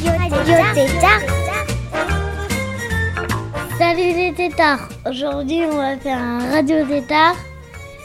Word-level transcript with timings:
Tétard. 0.00 1.20
Salut 3.76 4.14
les 4.14 4.32
tétards 4.34 4.88
Aujourd'hui 5.06 5.60
on 5.70 5.76
va 5.76 5.98
faire 5.98 6.16
un 6.18 6.50
radio 6.50 6.86
tétard 6.86 7.36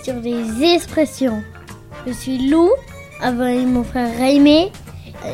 sur 0.03 0.15
les 0.15 0.73
expressions. 0.73 1.41
Je 2.05 2.11
suis 2.11 2.49
Lou, 2.49 2.69
avec 3.21 3.65
mon 3.65 3.85
frère 3.85 4.13
Raimé 4.17 4.73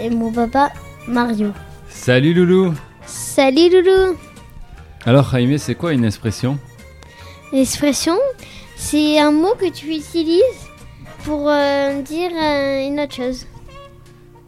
et 0.04 0.12
mon 0.12 0.32
papa 0.32 0.72
Mario. 1.08 1.52
Salut 1.90 2.36
Loulou 2.36 2.76
Salut 3.08 3.70
Loulou 3.72 4.16
Alors 5.06 5.32
Jaime, 5.32 5.58
c'est 5.58 5.76
quoi 5.76 5.94
une 5.94 6.06
expression? 6.06 6.59
L'expression, 7.52 8.20
c'est 8.76 9.20
un 9.20 9.32
mot 9.32 9.56
que 9.59 9.70
tu 9.72 9.88
utilises 9.88 10.70
pour 11.23 11.50
euh, 11.50 12.02
dire 12.04 12.32
euh, 12.40 12.88
une 12.88 13.00
autre 13.00 13.16
chose. 13.16 13.48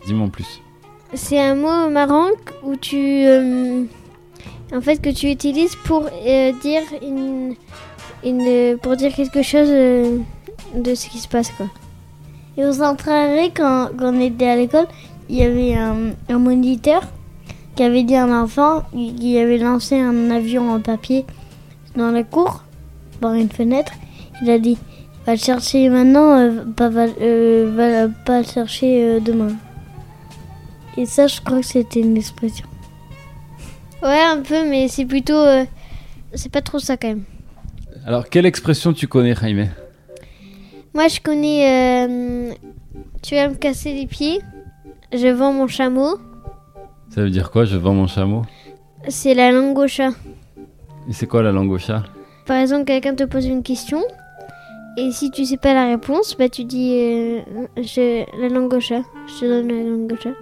Dis-moi 0.05 0.27
en 0.27 0.30
plus. 0.30 0.61
C'est 1.16 1.40
un 1.40 1.56
mot 1.56 1.89
marrant 1.89 2.30
où 2.64 2.75
tu... 2.75 2.97
euh, 2.97 3.83
en 4.73 4.81
fait, 4.81 5.00
que 5.00 5.09
tu 5.09 5.30
utilises 5.30 5.75
pour 5.75 6.08
euh, 6.25 6.52
dire 6.61 6.81
une, 7.03 7.55
pour 8.80 8.95
dire 8.95 9.14
quelque 9.14 9.44
chose 9.44 9.67
euh, 9.70 10.17
de 10.75 10.95
ce 10.95 11.08
qui 11.09 11.20
se 11.20 11.28
passe, 11.28 11.52
quoi. 11.52 11.67
Et 12.58 12.66
aux 12.66 12.81
entrées, 12.81 13.52
quand, 13.55 13.89
quand 13.97 14.14
on 14.14 14.20
était 14.20 14.47
à 14.47 14.55
l'école, 14.55 14.88
il 15.30 15.38
y 15.38 15.44
avait 15.44 15.75
un, 15.75 16.39
moniteur 16.39 17.03
qui 17.75 17.83
avait 17.83 18.03
dit 18.03 18.16
à 18.16 18.23
un 18.23 18.44
enfant 18.44 18.83
qui 18.92 19.38
avait 19.38 19.58
lancé 19.58 20.00
un 20.00 20.30
avion 20.30 20.72
en 20.72 20.80
papier 20.80 21.25
dans 21.95 22.11
la 22.11 22.23
cour, 22.23 22.64
par 23.22 23.33
une 23.33 23.50
fenêtre. 23.50 23.94
Il 24.42 24.50
a 24.50 24.59
dit 24.59 24.77
Va 25.25 25.33
le 25.33 25.39
chercher 25.39 25.88
maintenant, 25.89 26.52
pas, 26.75 26.89
va, 26.89 27.05
euh, 27.22 27.72
va 27.73 28.14
pas 28.25 28.39
le 28.39 28.45
chercher 28.45 29.20
demain. 29.22 29.53
Et 30.97 31.05
ça, 31.05 31.27
je 31.27 31.41
crois 31.41 31.59
que 31.61 31.66
c'était 31.66 32.02
une 32.02 32.17
expression. 32.17 32.66
Ouais, 34.02 34.19
un 34.22 34.41
peu, 34.41 34.67
mais 34.69 34.88
c'est 34.88 35.05
plutôt. 35.05 35.33
euh, 35.38 35.66
c'est 36.33 36.52
pas 36.52 36.61
trop 36.61 36.80
ça 36.80 36.97
quand 36.97 37.08
même. 37.08 37.23
Alors, 38.05 38.30
quelle 38.30 38.45
expression 38.45 38.94
tu 38.94 39.08
connais 39.08 39.33
Jaime? 39.36 39.69
Moi, 40.94 41.08
je 41.08 41.19
connais. 41.19 42.05
euh, 42.08 42.53
tu 43.21 43.36
vas 43.36 43.47
me 43.49 43.55
casser 43.55 43.94
les 43.94 44.08
pieds. 44.08 44.41
Je 45.14 45.27
vends 45.27 45.53
mon 45.53 45.67
chameau. 45.67 46.17
Ça 47.09 47.21
veut 47.21 47.30
dire 47.30 47.49
quoi 47.52 47.66
Je 47.66 47.77
vends 47.77 47.94
mon 47.94 48.08
chameau? 48.08 48.44
C'est 49.08 49.33
la 49.33 49.52
langue 49.52 49.77
au 49.77 49.88
chat. 49.88 50.09
Et 51.09 51.14
c'est 51.14 51.27
quoi 51.27 51.41
la 51.44 51.52
langue 51.52 51.71
au 51.71 51.77
chat? 51.77 52.03
Par 52.45 52.58
exemple, 52.58 52.86
quelqu'un 52.86 53.16
te 53.16 53.23
pose 53.23 53.45
une 53.45 53.64
question. 53.64 54.02
Et 54.97 55.11
si 55.11 55.31
tu 55.31 55.45
sais 55.45 55.58
pas 55.58 55.73
la 55.73 55.88
réponse, 55.88 56.36
bah 56.38 56.49
tu 56.49 56.66
dis 56.66 56.94
euh, 56.95 57.41
je, 57.77 58.23
la 58.41 58.49
langue 58.49 58.73
au 58.73 58.80
chat. 58.80 59.02
Je 59.27 59.39
te 59.39 59.45
donne 59.45 59.67
la 59.69 59.83
langue 59.89 60.11
au 60.11 60.17
chat. 60.21 60.33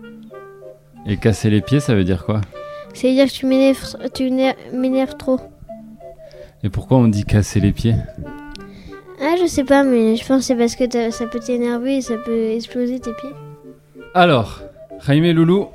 Et 1.06 1.18
casser 1.18 1.50
les 1.50 1.62
pieds, 1.62 1.80
ça 1.80 1.96
veut 1.96 2.04
dire 2.04 2.26
quoi? 2.26 2.42
C'est-à-dire 2.94 3.26
que 3.28 3.32
tu 3.32 3.46
m'énerves, 3.46 3.96
tu 4.14 4.24
m'éner- 4.26 4.56
m'énerves 4.74 5.18
trop. 5.18 5.40
Et 6.64 6.70
pourquoi 6.70 6.98
on 6.98 7.08
dit 7.08 7.26
casser 7.26 7.60
les 7.60 7.72
pieds? 7.72 7.96
Ah, 9.22 9.36
je 9.42 9.48
sais 9.48 9.64
pas, 9.64 9.84
mais 9.84 10.16
je 10.16 10.26
pense 10.26 10.40
que 10.40 10.44
c'est 10.46 10.56
parce 10.56 10.76
que 10.76 11.12
ça 11.12 11.28
peut 11.28 11.40
t'énerver 11.40 11.98
et 11.98 12.02
ça 12.02 12.18
peut 12.18 12.50
exploser 12.52 13.00
tes 13.00 13.14
pieds. 13.14 13.32
Alors, 14.14 14.62
Jaime 15.06 15.24
et 15.24 15.34
Loulou, 15.34 15.68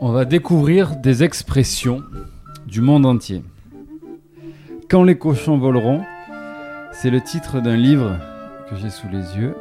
on 0.00 0.10
va 0.10 0.24
découvrir 0.24 0.96
des 0.96 1.22
expressions 1.22 2.02
du 2.66 2.80
monde 2.80 3.06
entier. 3.06 3.42
Quand 4.90 5.04
les 5.04 5.16
cochons 5.16 5.56
voleront, 5.58 6.02
c'est 6.92 7.10
le 7.10 7.20
titre 7.20 7.60
d'un 7.60 7.76
livre 7.76 8.18
que 8.68 8.76
j'ai 8.76 8.90
sous 8.90 9.08
les 9.08 9.36
yeux 9.38 9.54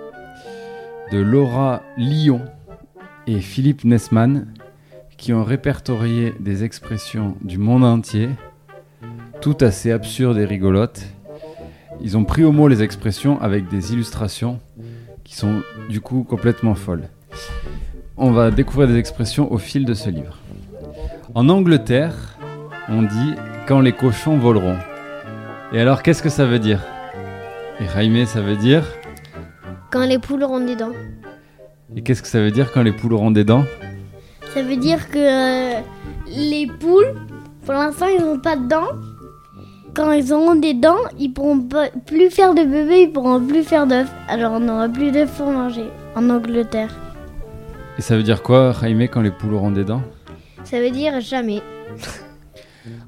de 1.12 1.20
Laura 1.20 1.82
Lyon 1.98 2.42
et 3.28 3.40
Philippe 3.40 3.84
Nessman 3.86 4.48
qui 5.24 5.32
ont 5.32 5.46
répertorié 5.46 6.34
des 6.42 6.66
expressions 6.66 7.38
du 7.40 7.58
monde 7.58 7.86
entier, 7.86 8.28
toutes 9.40 9.64
assez 9.64 9.90
absurdes 9.90 10.38
et 10.38 10.44
rigolotes. 10.44 11.06
Ils 12.02 12.18
ont 12.18 12.26
pris 12.26 12.44
au 12.44 12.52
mot 12.52 12.68
les 12.68 12.84
expressions 12.84 13.40
avec 13.42 13.70
des 13.70 13.94
illustrations 13.94 14.60
qui 15.24 15.38
sont 15.38 15.62
du 15.88 16.02
coup 16.02 16.26
complètement 16.26 16.76
folles. 16.76 17.08
On 18.18 18.32
va 18.32 18.52
découvrir 18.52 18.90
des 18.90 18.98
expressions 18.98 19.50
au 19.50 19.58
fil 19.60 19.86
de 19.86 19.94
ce 19.94 20.10
livre. 20.10 20.40
En 21.36 21.48
Angleterre, 21.48 22.38
on 22.90 23.04
dit 23.04 23.36
quand 23.66 23.80
les 23.80 23.94
cochons 23.94 24.38
voleront. 24.38 24.76
Et 25.72 25.80
alors, 25.80 26.04
qu'est-ce 26.04 26.22
que 26.22 26.28
ça 26.28 26.46
veut 26.46 26.60
dire? 26.60 26.84
Et 27.80 27.86
Jaime, 27.86 28.26
ça 28.26 28.42
veut 28.42 28.58
dire 28.58 28.84
Quand 29.90 30.06
les 30.06 30.20
poules 30.20 30.44
auront 30.44 30.60
des 30.60 30.76
dents. 30.76 30.92
Et 31.96 32.02
qu'est-ce 32.02 32.22
que 32.22 32.28
ça 32.28 32.42
veut 32.42 32.52
dire 32.52 32.74
quand 32.74 32.84
les 32.84 32.92
poules 32.92 33.14
auront 33.14 33.32
des 33.32 33.46
dents? 33.46 33.64
Ça 34.54 34.62
veut 34.62 34.78
dire 34.78 35.10
que 35.10 35.18
euh, 35.18 35.82
les 36.28 36.68
poules, 36.68 37.16
pour 37.66 37.74
l'instant, 37.74 38.06
ils 38.08 38.24
n'ont 38.24 38.40
pas 38.40 38.56
de 38.56 38.68
dents. 38.68 38.90
Quand 39.96 40.12
ils 40.12 40.32
auront 40.32 40.56
des 40.56 40.76
dents, 40.76 41.00
ils 41.20 41.34
pourront 41.34 41.68
plus 42.06 42.30
faire 42.30 42.54
de 42.54 42.64
bébés, 42.64 43.04
ils 43.04 43.12
pourront 43.12 43.40
plus 43.40 43.64
faire 43.64 43.88
d'œufs. 43.88 44.08
Alors 44.28 44.54
on 44.54 44.60
n'aura 44.60 44.90
plus 44.90 45.12
d'œufs 45.12 45.30
pour 45.38 45.50
manger 45.50 45.86
en 46.16 46.30
Angleterre. 46.30 46.94
Et 47.98 48.02
ça 48.02 48.16
veut 48.16 48.24
dire 48.24 48.44
quoi, 48.44 48.74
Jaime, 48.80 49.02
quand 49.08 49.22
les 49.22 49.32
poules 49.32 49.54
auront 49.54 49.72
des 49.72 49.84
dents? 49.84 50.02
Ça 50.64 50.80
veut 50.80 50.92
dire 50.92 51.20
jamais. 51.20 51.62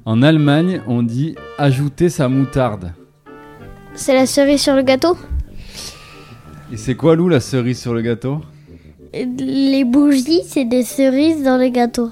En 0.06 0.22
Allemagne, 0.22 0.80
on 0.86 1.02
dit 1.02 1.34
ajouter 1.58 2.08
sa 2.08 2.28
moutarde. 2.28 2.92
C'est 3.94 4.14
la 4.14 4.24
cerise 4.24 4.62
sur 4.62 4.74
le 4.74 4.80
gâteau? 4.82 5.18
Et 6.72 6.78
c'est 6.78 6.94
quoi, 6.94 7.14
Lou, 7.14 7.28
la 7.28 7.40
cerise 7.40 7.78
sur 7.78 7.92
le 7.92 8.00
gâteau? 8.00 8.40
Les 9.38 9.84
bougies, 9.84 10.42
c'est 10.46 10.64
des 10.64 10.82
cerises 10.82 11.42
dans 11.42 11.56
les 11.56 11.70
gâteaux. 11.70 12.10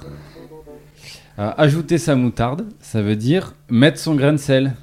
Alors, 1.37 1.53
ajouter 1.57 1.97
sa 1.97 2.15
moutarde, 2.15 2.65
ça 2.81 3.01
veut 3.01 3.15
dire 3.15 3.53
mettre 3.69 3.99
son 3.99 4.15
grain 4.15 4.31
de 4.31 4.37
sel. 4.37 4.73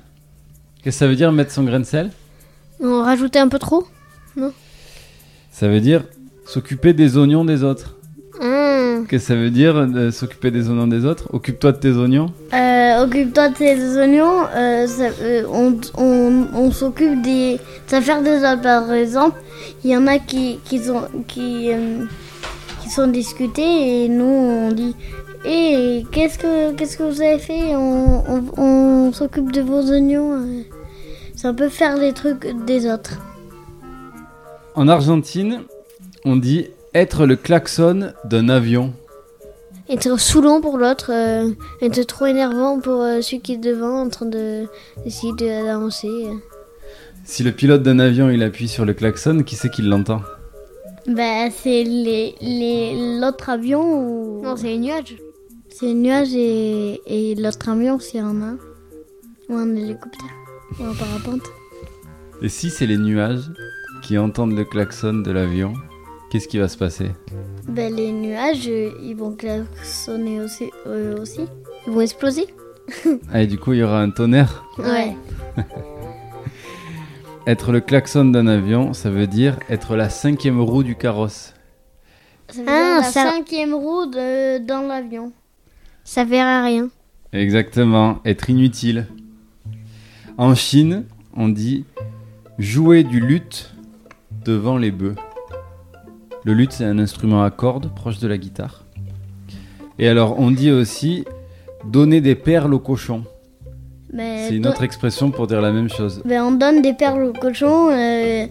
Qu'est-ce 0.82 0.96
que 0.96 0.98
ça 1.00 1.06
veut 1.08 1.16
dire 1.16 1.32
mettre 1.32 1.50
son 1.50 1.64
grain 1.64 1.80
de 1.80 1.84
sel? 1.84 2.10
On 2.80 3.02
rajoutait 3.02 3.38
un 3.38 3.48
peu 3.48 3.58
trop? 3.58 3.86
Ça 5.50 5.68
veut 5.68 5.80
dire 5.80 6.04
s'occuper 6.46 6.92
des 6.92 7.16
oignons 7.16 7.44
des 7.44 7.64
autres. 7.64 7.96
Qu'est-ce 9.08 9.08
que 9.08 9.18
ça 9.18 9.34
veut 9.34 9.50
dire 9.50 9.76
euh, 9.76 10.10
s'occuper 10.10 10.50
des 10.50 10.68
oignons 10.68 10.86
des 10.86 11.04
autres? 11.04 11.28
Occupe-toi 11.32 11.72
de 11.72 11.76
tes 11.78 11.92
oignons? 11.92 12.32
Euh, 12.54 13.02
Occupe-toi 13.04 13.48
de 13.50 13.54
tes 13.54 13.96
oignons. 13.98 14.44
euh, 14.54 14.86
ça- 14.86 15.10
euh, 15.22 15.42
on 15.52 15.78
on, 15.96 16.46
on 16.54 16.70
s'occupe 16.70 17.20
des 17.22 17.58
affaires 17.90 18.22
des 18.22 18.38
autres. 18.38 18.62
Par 18.62 18.92
exemple, 18.92 19.40
il 19.84 19.90
y 19.90 19.96
en 19.96 20.06
a 20.06 20.18
qui, 20.18 20.58
qui, 20.64 20.78
sont, 20.78 21.02
qui, 21.28 21.70
qui 22.82 22.88
sont 22.90 23.06
discutés 23.08 24.04
et 24.04 24.08
nous 24.08 24.24
on 24.24 24.72
dit 24.72 24.94
Et 25.44 26.04
qu'est-ce 26.12 26.38
que 26.38 26.72
qu'est-ce 26.74 26.96
que 26.96 27.02
vous 27.02 27.20
avez 27.20 27.38
fait? 27.38 27.74
On, 27.74 28.22
on, 28.34 28.62
on 28.62 29.12
s'occupe 29.12 29.50
de 29.52 29.60
vos 29.62 29.82
oignons. 29.90 30.40
C'est 31.34 31.48
un 31.48 31.54
peu 31.54 31.68
faire 31.68 31.96
les 31.96 32.12
trucs 32.12 32.46
des 32.66 32.86
autres. 32.90 33.18
En 34.74 34.86
Argentine, 34.88 35.62
on 36.24 36.36
dit 36.36 36.68
être 36.94 37.26
le 37.26 37.36
klaxon 37.36 38.12
d'un 38.24 38.48
avion. 38.48 38.92
Être 39.88 40.18
saoulant 40.18 40.60
pour 40.60 40.78
l'autre, 40.78 41.10
euh, 41.12 41.50
être 41.82 42.02
trop 42.06 42.26
énervant 42.26 42.80
pour 42.80 43.02
euh, 43.02 43.20
celui 43.20 43.40
qui 43.40 43.54
est 43.54 43.58
devant 43.58 44.00
en 44.00 44.08
train 44.08 44.26
de 44.26 44.66
d'essayer 45.04 45.32
de- 45.32 45.66
d'avancer. 45.66 46.08
Si 47.24 47.42
le 47.42 47.52
pilote 47.52 47.82
d'un 47.82 47.98
avion 47.98 48.30
il 48.30 48.42
appuie 48.42 48.68
sur 48.68 48.84
le 48.84 48.94
klaxon, 48.94 49.42
qui 49.42 49.56
c'est 49.56 49.70
qui 49.70 49.82
l'entend? 49.82 50.22
Bah, 51.06 51.50
c'est 51.50 51.82
les, 51.82 52.34
les, 52.40 53.18
l'autre 53.20 53.48
avion 53.50 53.82
ou. 53.82 54.42
Non, 54.42 54.56
c'est 54.56 54.68
les 54.68 54.78
nuages. 54.78 55.16
C'est 55.68 55.86
les 55.86 55.94
nuages 55.94 56.34
et, 56.34 57.00
et 57.06 57.34
l'autre 57.34 57.68
avion, 57.68 57.98
s'il 57.98 58.20
y 58.20 58.22
en 58.22 58.40
a 58.40 58.44
un. 58.44 58.58
Ou 59.48 59.56
un 59.56 59.74
hélicoptère. 59.74 60.30
Ou 60.78 60.84
un 60.84 60.94
parapente. 60.94 61.42
Et 62.40 62.48
si 62.48 62.70
c'est 62.70 62.86
les 62.86 62.98
nuages 62.98 63.50
qui 64.02 64.16
entendent 64.16 64.56
le 64.56 64.64
klaxon 64.64 65.14
de 65.14 65.30
l'avion, 65.32 65.74
qu'est-ce 66.32 66.48
qui 66.48 66.56
va 66.56 66.66
se 66.68 66.78
passer 66.78 67.10
Bah, 67.68 67.90
les 67.90 68.10
nuages, 68.10 68.66
euh, 68.66 68.90
ils 69.02 69.14
vont 69.14 69.32
klaxonner 69.36 70.40
aussi. 70.40 70.70
Ils 71.86 71.92
vont 71.92 72.00
exploser. 72.00 72.46
Ah, 73.30 73.42
et 73.42 73.46
du 73.46 73.58
coup, 73.58 73.74
il 73.74 73.80
y 73.80 73.82
aura 73.82 74.00
un 74.00 74.08
tonnerre. 74.08 74.64
Ouais. 74.78 75.14
Être 77.46 77.70
le 77.72 77.80
klaxon 77.80 78.24
d'un 78.26 78.46
avion, 78.46 78.94
ça 78.94 79.10
veut 79.10 79.26
dire 79.26 79.58
être 79.68 79.94
la 79.96 80.08
cinquième 80.08 80.60
roue 80.60 80.82
du 80.84 80.94
carrosse. 80.94 81.52
Ça 82.48 82.60
veut 82.60 82.64
dire 82.66 82.72
la 82.72 83.02
cinquième 83.02 83.74
roue 83.74 84.06
de- 84.06 84.58
dans 84.64 84.82
l'avion. 84.82 85.32
Ça 86.04 86.24
verra 86.24 86.62
rien. 86.64 86.88
Exactement, 87.32 88.20
être 88.24 88.48
inutile. 88.48 89.06
En 90.38 90.54
Chine, 90.54 91.04
on 91.36 91.48
dit 91.48 91.84
jouer 92.58 93.02
du 93.02 93.20
luth 93.20 93.74
devant 94.44 94.78
les 94.78 94.92
bœufs. 94.92 95.16
Le 96.44 96.54
luth, 96.54 96.72
c'est 96.72 96.84
un 96.84 96.98
instrument 96.98 97.44
à 97.44 97.50
cordes 97.50 97.94
proche 97.94 98.18
de 98.18 98.26
la 98.28 98.36
guitare. 98.38 98.84
Et 99.98 100.08
alors, 100.08 100.38
on 100.40 100.50
dit 100.50 100.70
aussi 100.70 101.24
donner 101.84 102.20
des 102.20 102.34
perles 102.34 102.74
au 102.74 102.78
cochon. 102.78 103.24
Mais 104.12 104.48
C'est 104.48 104.56
une 104.56 104.66
autre 104.66 104.82
expression 104.82 105.30
pour 105.30 105.46
dire 105.46 105.60
la 105.60 105.72
même 105.72 105.88
chose. 105.88 106.22
Ben, 106.24 106.42
on 106.44 106.52
donne 106.52 106.82
des 106.82 106.92
perles 106.92 107.24
au 107.24 107.32
cochon 107.32 107.88
euh, 107.90 108.46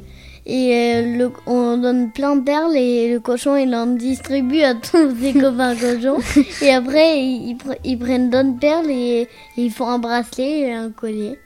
et 0.46 0.74
euh, 0.74 1.18
le- 1.18 1.32
on 1.46 1.78
donne 1.78 2.12
plein 2.12 2.36
de 2.36 2.42
perles 2.44 2.76
et 2.76 3.14
le 3.14 3.20
cochon 3.20 3.56
il 3.56 3.76
en 3.76 3.86
distribue 3.86 4.62
à 4.62 4.74
tous 4.74 5.16
ses 5.22 5.34
copains 5.34 5.76
cochons. 5.76 6.18
Et 6.64 6.72
après 6.72 7.20
ils 7.20 7.98
prennent 8.00 8.32
d'autres 8.32 8.58
perles 8.60 8.90
et, 8.90 9.22
et 9.22 9.64
ils 9.64 9.70
font 9.72 9.88
un 9.88 10.00
bracelet 10.00 10.62
et 10.62 10.74
un 10.74 10.90
collier. 10.90 11.38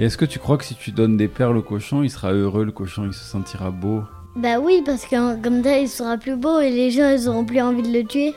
Et 0.00 0.04
est-ce 0.06 0.16
que 0.16 0.24
tu 0.24 0.40
crois 0.40 0.58
que 0.58 0.64
si 0.64 0.74
tu 0.74 0.90
donnes 0.90 1.16
des 1.16 1.28
perles 1.28 1.56
au 1.56 1.62
cochon, 1.62 2.02
il 2.02 2.10
sera 2.10 2.32
heureux, 2.32 2.64
le 2.64 2.72
cochon, 2.72 3.04
il 3.06 3.12
se 3.12 3.22
sentira 3.24 3.70
beau? 3.70 4.02
Bah 4.38 4.60
oui 4.60 4.82
parce 4.84 5.04
que 5.04 5.40
comme 5.42 5.62
ça 5.64 5.78
il 5.78 5.88
sera 5.88 6.16
plus 6.16 6.36
beau 6.36 6.60
et 6.60 6.70
les 6.70 6.90
gens 6.90 7.10
ils 7.10 7.28
auront 7.28 7.44
plus 7.44 7.60
envie 7.60 7.82
de 7.82 7.92
le 7.92 8.04
tuer 8.04 8.34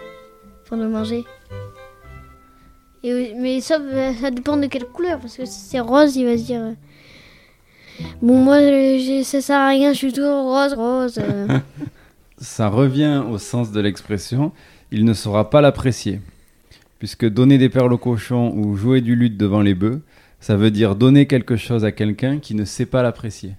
pour 0.66 0.78
le 0.78 0.88
manger. 0.90 1.24
Mais 3.04 3.62
ça, 3.62 3.80
euh, 3.80 4.14
ça 4.20 4.30
dépend 4.32 4.58
de 4.58 4.68
quelle 4.68 4.86
couleur 4.86 5.20
parce 5.20 5.38
que 5.38 5.46
si 5.46 5.60
c'est 5.60 5.80
rose 5.80 6.16
il 6.16 6.26
va 6.26 6.38
se 6.38 6.44
dire... 6.44 6.62
euh, 6.62 6.74
Bon 8.22 8.38
moi 8.38 8.56
euh, 8.58 9.24
ça 9.24 9.42
sert 9.42 9.60
à 9.60 9.70
rien 9.70 9.94
je 9.94 9.98
suis 9.98 10.14
toujours 10.14 10.44
rose 10.46 10.74
rose. 10.74 11.20
euh. 11.20 11.48
Ça 12.40 12.70
revient 12.70 13.22
au 13.30 13.38
sens 13.38 13.72
de 13.72 13.80
l'expression, 13.80 14.52
il 14.92 15.06
ne 15.06 15.14
saura 15.14 15.52
pas 15.52 15.62
l'apprécier. 15.62 16.20
Puisque 16.98 17.30
donner 17.30 17.60
des 17.60 17.70
perles 17.70 17.94
au 17.94 18.00
cochon 18.00 18.52
ou 18.56 18.76
jouer 18.76 19.02
du 19.02 19.16
luth 19.16 19.38
devant 19.38 19.62
les 19.62 19.76
bœufs, 19.76 20.02
ça 20.40 20.56
veut 20.56 20.72
dire 20.72 20.96
donner 20.96 21.28
quelque 21.28 21.56
chose 21.56 21.86
à 21.86 21.92
quelqu'un 21.92 22.40
qui 22.40 22.56
ne 22.56 22.66
sait 22.66 22.88
pas 22.88 23.04
l'apprécier. 23.04 23.52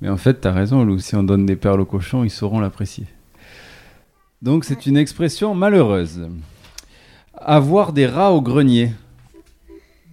Mais 0.00 0.08
en 0.08 0.16
fait, 0.16 0.34
t'as 0.40 0.52
raison, 0.52 0.84
Lou, 0.84 0.98
si 0.98 1.14
on 1.14 1.22
donne 1.22 1.46
des 1.46 1.56
perles 1.56 1.80
au 1.80 1.84
cochon, 1.84 2.24
ils 2.24 2.30
sauront 2.30 2.60
l'apprécier. 2.60 3.06
Donc 4.42 4.64
c'est 4.64 4.86
une 4.86 4.96
expression 4.96 5.54
malheureuse. 5.54 6.28
Avoir 7.34 7.92
des 7.92 8.06
rats 8.06 8.32
au 8.32 8.40
grenier. 8.40 8.92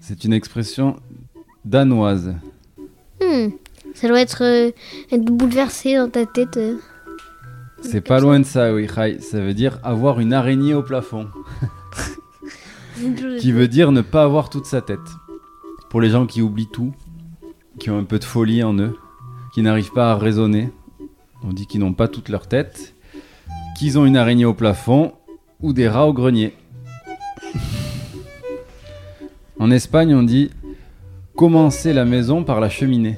C'est 0.02 0.24
une 0.26 0.34
expression 0.34 0.98
danoise. 1.66 2.34
Hmm, 3.22 3.50
Ça 3.94 4.08
doit 4.08 4.22
être, 4.22 4.44
euh, 4.44 4.72
être 5.12 5.26
bouleversé 5.26 5.96
dans 5.96 6.10
ta 6.10 6.26
tête. 6.26 6.58
euh. 6.58 6.78
C'est 7.82 8.02
pas 8.02 8.20
loin 8.20 8.40
de 8.40 8.46
ça, 8.46 8.74
oui, 8.74 8.88
Rai. 8.88 9.20
Ça 9.20 9.40
veut 9.40 9.54
dire 9.54 9.80
avoir 9.84 10.20
une 10.20 10.34
araignée 10.34 10.74
au 10.74 10.84
plafond. 10.84 11.28
qui 13.40 13.52
veut 13.52 13.68
dire 13.68 13.92
ne 13.92 14.02
pas 14.02 14.24
avoir 14.24 14.50
toute 14.50 14.66
sa 14.66 14.82
tête. 14.82 15.00
Pour 15.90 16.02
les 16.02 16.10
gens 16.10 16.26
qui 16.26 16.42
oublient 16.42 16.70
tout, 16.72 16.94
qui 17.80 17.90
ont 17.90 17.98
un 18.00 18.04
peu 18.04 18.20
de 18.20 18.24
folie 18.24 18.64
en 18.64 18.74
eux, 18.78 18.96
qui 19.58 19.64
n'arrivent 19.64 19.92
pas 19.92 20.12
à 20.12 20.16
raisonner, 20.16 20.70
on 21.44 21.52
dit 21.52 21.66
qu'ils 21.66 21.80
n'ont 21.80 21.94
pas 21.94 22.08
toute 22.08 22.30
leur 22.30 22.46
tête, 22.46 22.94
qu'ils 23.76 23.98
ont 23.98 24.06
une 24.06 24.16
araignée 24.16 24.46
au 24.46 24.54
plafond 24.54 25.14
ou 25.62 25.74
des 25.74 25.90
rats 25.90 26.06
au 26.06 26.14
grenier. 26.14 26.54
en 29.60 29.72
Espagne, 29.72 30.14
on 30.14 30.22
dit 30.22 30.52
commencer 31.36 31.92
la 31.92 32.06
maison 32.06 32.44
par 32.44 32.60
la 32.60 32.70
cheminée. 32.70 33.18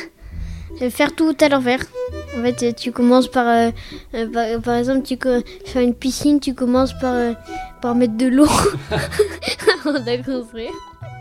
Faire 0.90 1.14
tout 1.14 1.36
à 1.40 1.48
l'envers. 1.48 1.84
En 2.36 2.42
fait, 2.42 2.74
tu 2.74 2.90
commences 2.90 3.28
par, 3.28 3.46
euh, 3.46 3.70
euh, 4.14 4.58
par, 4.58 4.74
exemple, 4.74 5.06
tu 5.06 5.16
faire 5.66 5.82
une 5.82 5.94
piscine, 5.94 6.40
tu 6.40 6.52
commences 6.52 6.98
par, 6.98 7.14
euh, 7.14 7.32
par 7.80 7.94
mettre 7.94 8.16
de 8.16 8.26
l'eau. 8.26 8.48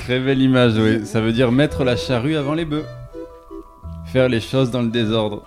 Très 0.00 0.20
belle 0.20 0.40
image, 0.40 0.74
oui. 0.76 1.06
Ça 1.06 1.20
veut 1.20 1.32
dire 1.32 1.52
mettre 1.52 1.84
la 1.84 1.96
charrue 1.96 2.36
avant 2.36 2.54
les 2.54 2.64
bœufs. 2.64 2.84
Faire 4.06 4.28
les 4.28 4.40
choses 4.40 4.70
dans 4.70 4.82
le 4.82 4.88
désordre. 4.88 5.44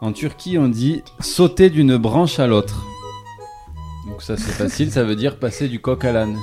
En 0.00 0.12
Turquie, 0.12 0.58
on 0.58 0.68
dit 0.68 1.02
sauter 1.20 1.70
d'une 1.70 1.96
branche 1.96 2.38
à 2.38 2.46
l'autre. 2.46 2.84
Donc 4.06 4.22
ça 4.22 4.36
c'est 4.36 4.52
facile, 4.52 4.92
ça 4.92 5.02
veut 5.02 5.16
dire 5.16 5.38
passer 5.38 5.68
du 5.68 5.80
coq 5.80 6.04
à 6.04 6.12
l'âne. 6.12 6.36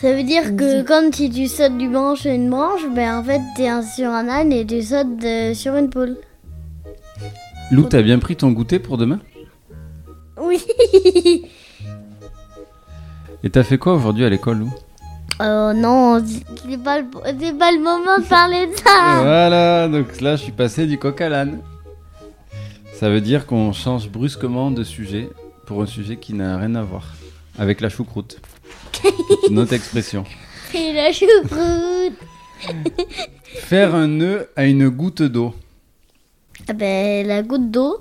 Ça 0.00 0.14
veut 0.14 0.22
dire 0.22 0.56
que 0.56 0.82
quand 0.82 1.10
tu, 1.10 1.28
tu 1.28 1.46
sautes 1.46 1.76
du 1.76 1.88
branche 1.88 2.24
à 2.24 2.32
une 2.32 2.48
branche, 2.48 2.80
ben 2.94 3.18
en 3.18 3.22
fait, 3.22 3.42
t'es 3.54 3.68
sur 3.94 4.08
un 4.08 4.28
âne 4.28 4.50
et 4.50 4.64
tu 4.64 4.82
sautes 4.82 5.54
sur 5.54 5.76
une 5.76 5.90
poule. 5.90 6.16
Lou, 7.70 7.84
t'as 7.84 8.02
bien 8.02 8.18
pris 8.18 8.34
ton 8.34 8.50
goûter 8.50 8.78
pour 8.78 8.96
demain? 8.96 9.20
Oui. 10.40 10.58
Et 13.42 13.50
t'as 13.50 13.62
fait 13.62 13.78
quoi 13.78 13.94
aujourd'hui 13.94 14.24
à 14.24 14.28
l'école, 14.28 14.58
Lou? 14.60 14.70
Oh 15.42 15.72
non, 15.74 16.22
c'est 16.24 16.76
pas, 16.82 16.98
le- 17.00 17.06
c'est 17.40 17.56
pas 17.58 17.72
le 17.72 17.78
moment 17.78 18.18
de 18.18 18.24
parler 18.28 18.66
de 18.66 18.76
ça. 18.76 19.20
Voilà, 19.22 19.88
donc 19.88 20.20
là 20.20 20.36
je 20.36 20.42
suis 20.42 20.52
passé 20.52 20.86
du 20.86 20.98
coq 20.98 21.18
à 21.22 21.28
l'âne. 21.30 21.60
Ça 22.94 23.08
veut 23.08 23.22
dire 23.22 23.46
qu'on 23.46 23.72
change 23.72 24.10
brusquement 24.10 24.70
de 24.70 24.84
sujet 24.84 25.30
pour 25.66 25.80
un 25.82 25.86
sujet 25.86 26.16
qui 26.16 26.34
n'a 26.34 26.58
rien 26.58 26.74
à 26.74 26.82
voir 26.82 27.04
avec 27.58 27.80
la 27.80 27.88
choucroute. 27.88 28.38
C'est 29.02 29.48
une 29.48 29.58
autre 29.58 29.72
expression. 29.72 30.24
Et 30.74 30.92
la 30.92 31.10
choucroute. 31.10 32.18
Faire 33.54 33.94
un 33.94 34.08
nœud 34.08 34.50
à 34.56 34.66
une 34.66 34.90
goutte 34.90 35.22
d'eau. 35.22 35.54
Ah 36.68 36.74
ben, 36.74 37.26
la 37.26 37.42
goutte 37.42 37.70
d'eau, 37.70 38.00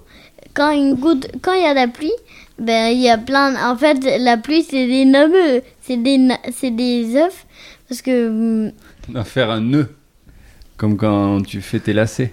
quand 0.53 0.71
une 0.71 0.95
goutte, 0.95 1.29
quand 1.41 1.53
il 1.53 1.63
y 1.63 1.65
a 1.65 1.73
la 1.73 1.87
pluie, 1.87 2.11
ben 2.59 2.91
il 2.91 3.01
y 3.01 3.09
a 3.09 3.17
plein. 3.17 3.71
En 3.71 3.75
fait, 3.75 3.99
la 4.19 4.37
pluie 4.37 4.63
c'est 4.63 4.87
des 4.87 5.05
nœuds, 5.05 5.61
c'est 5.81 5.97
des, 5.97 6.27
c'est 6.51 6.71
des 6.71 7.15
œufs, 7.15 7.45
parce 7.87 8.01
que 8.01 8.27
hum, 8.29 8.71
Non, 9.09 9.23
faire 9.23 9.49
un 9.49 9.61
nœud. 9.61 9.89
Comme 10.77 10.95
quand 10.95 11.41
tu 11.41 11.61
fais 11.61 11.79
tes 11.79 11.93
lacets. 11.93 12.31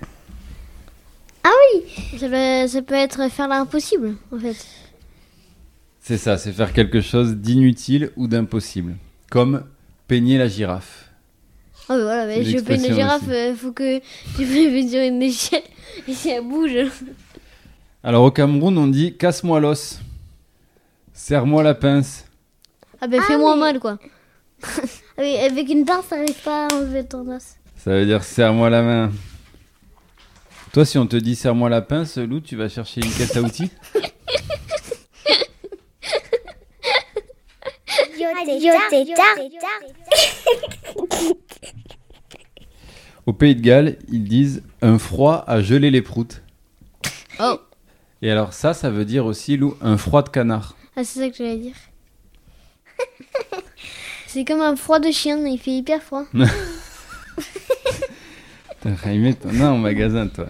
ça 2.16 2.28
peut, 2.28 2.68
ça 2.68 2.82
peut 2.82 2.94
être 2.94 3.30
faire 3.30 3.48
l'impossible, 3.48 4.14
en 4.32 4.38
fait. 4.38 4.56
C'est 6.00 6.16
ça, 6.18 6.38
c'est 6.38 6.52
faire 6.52 6.72
quelque 6.72 7.00
chose 7.00 7.34
d'inutile 7.34 8.10
ou 8.16 8.28
d'impossible. 8.28 8.94
Comme 9.30 9.64
peigner 10.06 10.38
la 10.38 10.46
girafe. 10.46 11.10
Oh 11.88 11.94
ben 11.94 12.02
voilà, 12.02 12.34
C'est 12.34 12.44
je 12.44 12.48
une 12.50 12.52
l'expression 12.54 12.94
girafe, 12.94 13.28
euh, 13.28 13.54
faut 13.56 13.72
que 13.72 13.98
tu 14.36 14.44
fais 14.44 14.88
sur 14.88 15.00
une 15.00 15.22
échelle 15.22 15.62
et 16.06 16.12
si 16.12 16.28
elle 16.30 16.44
bouge. 16.44 16.76
Alors 18.04 18.22
au 18.24 18.30
Cameroun, 18.30 18.78
on 18.78 18.86
dit 18.86 19.16
casse-moi 19.16 19.58
l'os. 19.58 19.98
Serre-moi 21.16 21.62
la 21.62 21.74
pince. 21.74 22.26
Ah 23.00 23.06
ben 23.06 23.20
Ah, 23.22 23.26
fais-moi 23.26 23.54
mais- 23.54 23.60
mal 23.60 23.80
quoi. 23.80 23.98
Ah 25.18 25.22
oui, 25.22 25.34
avec 25.38 25.70
une 25.70 25.86
pince, 25.86 26.08
t'arrives 26.10 26.42
pas 26.44 26.66
à 26.66 26.74
enlever 26.74 27.06
ton 27.06 27.26
os. 27.34 27.56
Ça 27.78 27.92
veut 27.92 28.04
dire 28.04 28.22
serre-moi 28.22 28.68
la 28.68 28.82
main. 28.82 29.10
Toi, 30.74 30.84
si 30.84 30.98
on 30.98 31.06
te 31.06 31.16
dit 31.16 31.34
serre-moi 31.34 31.70
la 31.70 31.80
pince, 31.80 32.18
Lou, 32.18 32.40
tu 32.40 32.54
vas 32.54 32.68
chercher 32.68 33.00
une 33.00 33.10
caisse 33.10 33.34
à 33.34 33.40
outils 33.40 33.70
Au 43.26 43.32
Pays 43.32 43.56
de 43.56 43.60
Galles, 43.60 43.96
ils 44.08 44.24
disent 44.24 44.62
un 44.82 44.98
froid 44.98 45.44
à 45.46 45.60
geler 45.60 45.90
les 45.90 46.02
proutes. 46.02 46.42
Oh. 47.40 47.58
Et 48.22 48.30
alors 48.30 48.52
ça, 48.52 48.72
ça 48.74 48.90
veut 48.90 49.04
dire 49.04 49.26
aussi, 49.26 49.56
Lou, 49.56 49.76
un 49.80 49.96
froid 49.96 50.22
de 50.22 50.28
canard. 50.28 50.75
Ah 50.96 51.04
c'est 51.04 51.20
ça 51.20 51.28
que 51.28 51.36
j'allais 51.36 51.58
dire. 51.58 51.74
C'est 54.26 54.44
comme 54.44 54.62
un 54.62 54.76
froid 54.76 54.98
de 54.98 55.10
chien, 55.10 55.38
il 55.46 55.58
fait 55.58 55.72
hyper 55.72 56.02
froid. 56.02 56.24
T'as 58.80 58.96
Jaime, 59.04 59.34
t'en 59.34 59.60
as 59.60 59.68
en 59.68 59.76
magasin, 59.78 60.26
toi. 60.26 60.48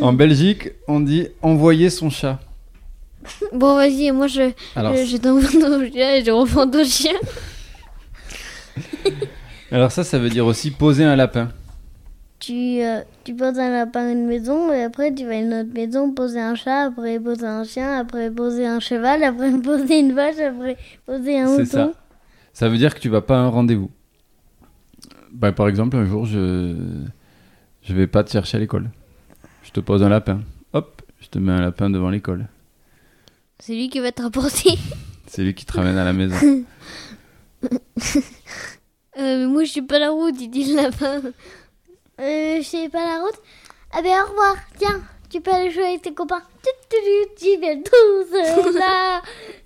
En 0.00 0.12
Belgique, 0.12 0.70
on 0.88 0.98
dit 1.00 1.28
envoyer 1.42 1.90
son 1.90 2.10
chat. 2.10 2.40
Bon 3.52 3.76
vas-y, 3.76 4.10
moi 4.10 4.26
je, 4.26 4.50
Alors, 4.74 4.94
je, 4.96 5.04
je 5.04 5.16
t'envoie 5.16 5.48
ton 5.52 5.88
chien 5.90 6.14
et 6.14 6.24
je 6.24 6.30
reprends 6.30 6.68
ton 6.68 6.84
chien. 6.84 7.14
alors 9.70 9.92
ça, 9.92 10.02
ça 10.04 10.18
veut 10.18 10.30
dire 10.30 10.46
aussi 10.46 10.70
poser 10.72 11.04
un 11.04 11.16
lapin. 11.16 11.50
Tu, 12.44 12.82
euh, 12.82 13.00
tu 13.24 13.34
poses 13.34 13.58
un 13.58 13.70
lapin 13.70 14.06
à 14.08 14.10
une 14.12 14.26
maison 14.26 14.70
et 14.70 14.82
après 14.82 15.14
tu 15.14 15.24
vas 15.24 15.32
à 15.32 15.36
une 15.36 15.54
autre 15.54 15.72
maison 15.72 16.12
poser 16.12 16.40
un 16.40 16.54
chat, 16.54 16.82
après 16.82 17.18
poser 17.18 17.46
un 17.46 17.64
chien, 17.64 17.98
après 17.98 18.30
poser 18.30 18.66
un 18.66 18.80
cheval, 18.80 19.22
après 19.24 19.50
poser 19.62 20.00
une 20.00 20.12
vache, 20.12 20.38
après 20.38 20.76
poser 21.06 21.40
un 21.40 21.46
C'est 21.46 21.58
mouton. 21.62 21.92
ça. 21.92 21.92
Ça 22.52 22.68
veut 22.68 22.76
dire 22.76 22.94
que 22.94 23.00
tu 23.00 23.08
vas 23.08 23.22
pas 23.22 23.36
à 23.36 23.40
un 23.40 23.48
rendez-vous. 23.48 23.90
Bah, 25.32 25.52
par 25.52 25.68
exemple, 25.68 25.96
un 25.96 26.04
jour, 26.04 26.26
je 26.26 26.76
je 27.82 27.94
vais 27.94 28.06
pas 28.06 28.22
te 28.24 28.30
chercher 28.30 28.58
à 28.58 28.60
l'école. 28.60 28.90
Je 29.62 29.70
te 29.70 29.80
pose 29.80 30.02
un 30.02 30.10
lapin. 30.10 30.40
Hop, 30.74 31.00
je 31.20 31.28
te 31.28 31.38
mets 31.38 31.52
un 31.52 31.60
lapin 31.62 31.88
devant 31.88 32.10
l'école. 32.10 32.46
C'est 33.58 33.74
lui 33.74 33.88
qui 33.88 34.00
va 34.00 34.12
te 34.12 34.20
rapporter. 34.20 34.78
C'est 35.26 35.42
lui 35.42 35.54
qui 35.54 35.64
te 35.64 35.72
ramène 35.72 35.96
à 35.96 36.04
la 36.04 36.12
maison. 36.12 36.36
Euh, 39.16 39.38
mais 39.38 39.46
moi 39.46 39.62
je 39.62 39.70
sais 39.70 39.82
pas 39.82 40.00
la 40.00 40.10
route, 40.10 40.34
il 40.40 40.48
dit 40.50 40.74
le 40.74 40.82
lapin. 40.82 41.22
Euh, 42.20 42.58
je 42.58 42.62
sais 42.62 42.88
pas 42.88 43.04
la 43.04 43.20
route. 43.22 43.34
Ah 43.92 44.02
ben 44.02 44.10
au 44.24 44.30
revoir, 44.30 44.56
tiens, 44.78 45.00
Tu 45.30 45.40
peux 45.40 45.50
aller 45.52 45.70
jouer 45.70 45.84
avec 45.84 46.02
tes 46.02 46.14
copains. 46.14 46.42
Tu, 46.62 46.70
tu, 46.88 46.96
tu, 47.36 47.44
tu 47.54 47.60
viens 47.60 47.76
tous 47.82 48.78
là. 48.78 49.20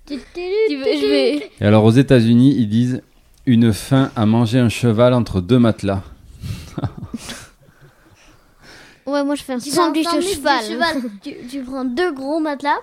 Tu, 0.05 0.15
tu, 0.17 0.23
tu, 0.33 0.41
Tu 0.69 0.75
veux- 0.77 0.83
je 0.85 1.05
vais. 1.07 1.51
Et 1.61 1.65
alors 1.65 1.83
aux 1.83 1.91
États-Unis, 1.91 2.55
ils 2.57 2.67
disent 2.67 3.01
une 3.45 3.71
faim 3.73 4.11
à 4.15 4.25
manger 4.25 4.59
un 4.59 4.69
cheval 4.69 5.13
entre 5.13 5.41
deux 5.41 5.59
matelas. 5.59 6.01
Ouais, 9.05 9.23
moi 9.23 9.35
je 9.35 9.43
fais 9.43 9.53
un 9.53 9.59
Tu 9.59 9.69
sandwich 9.71 10.07
au 10.07 10.21
cheval. 10.21 10.63
tu, 11.23 11.35
tu 11.49 11.61
prends 11.63 11.83
deux 11.85 12.11
gros 12.13 12.39
matelas 12.39 12.77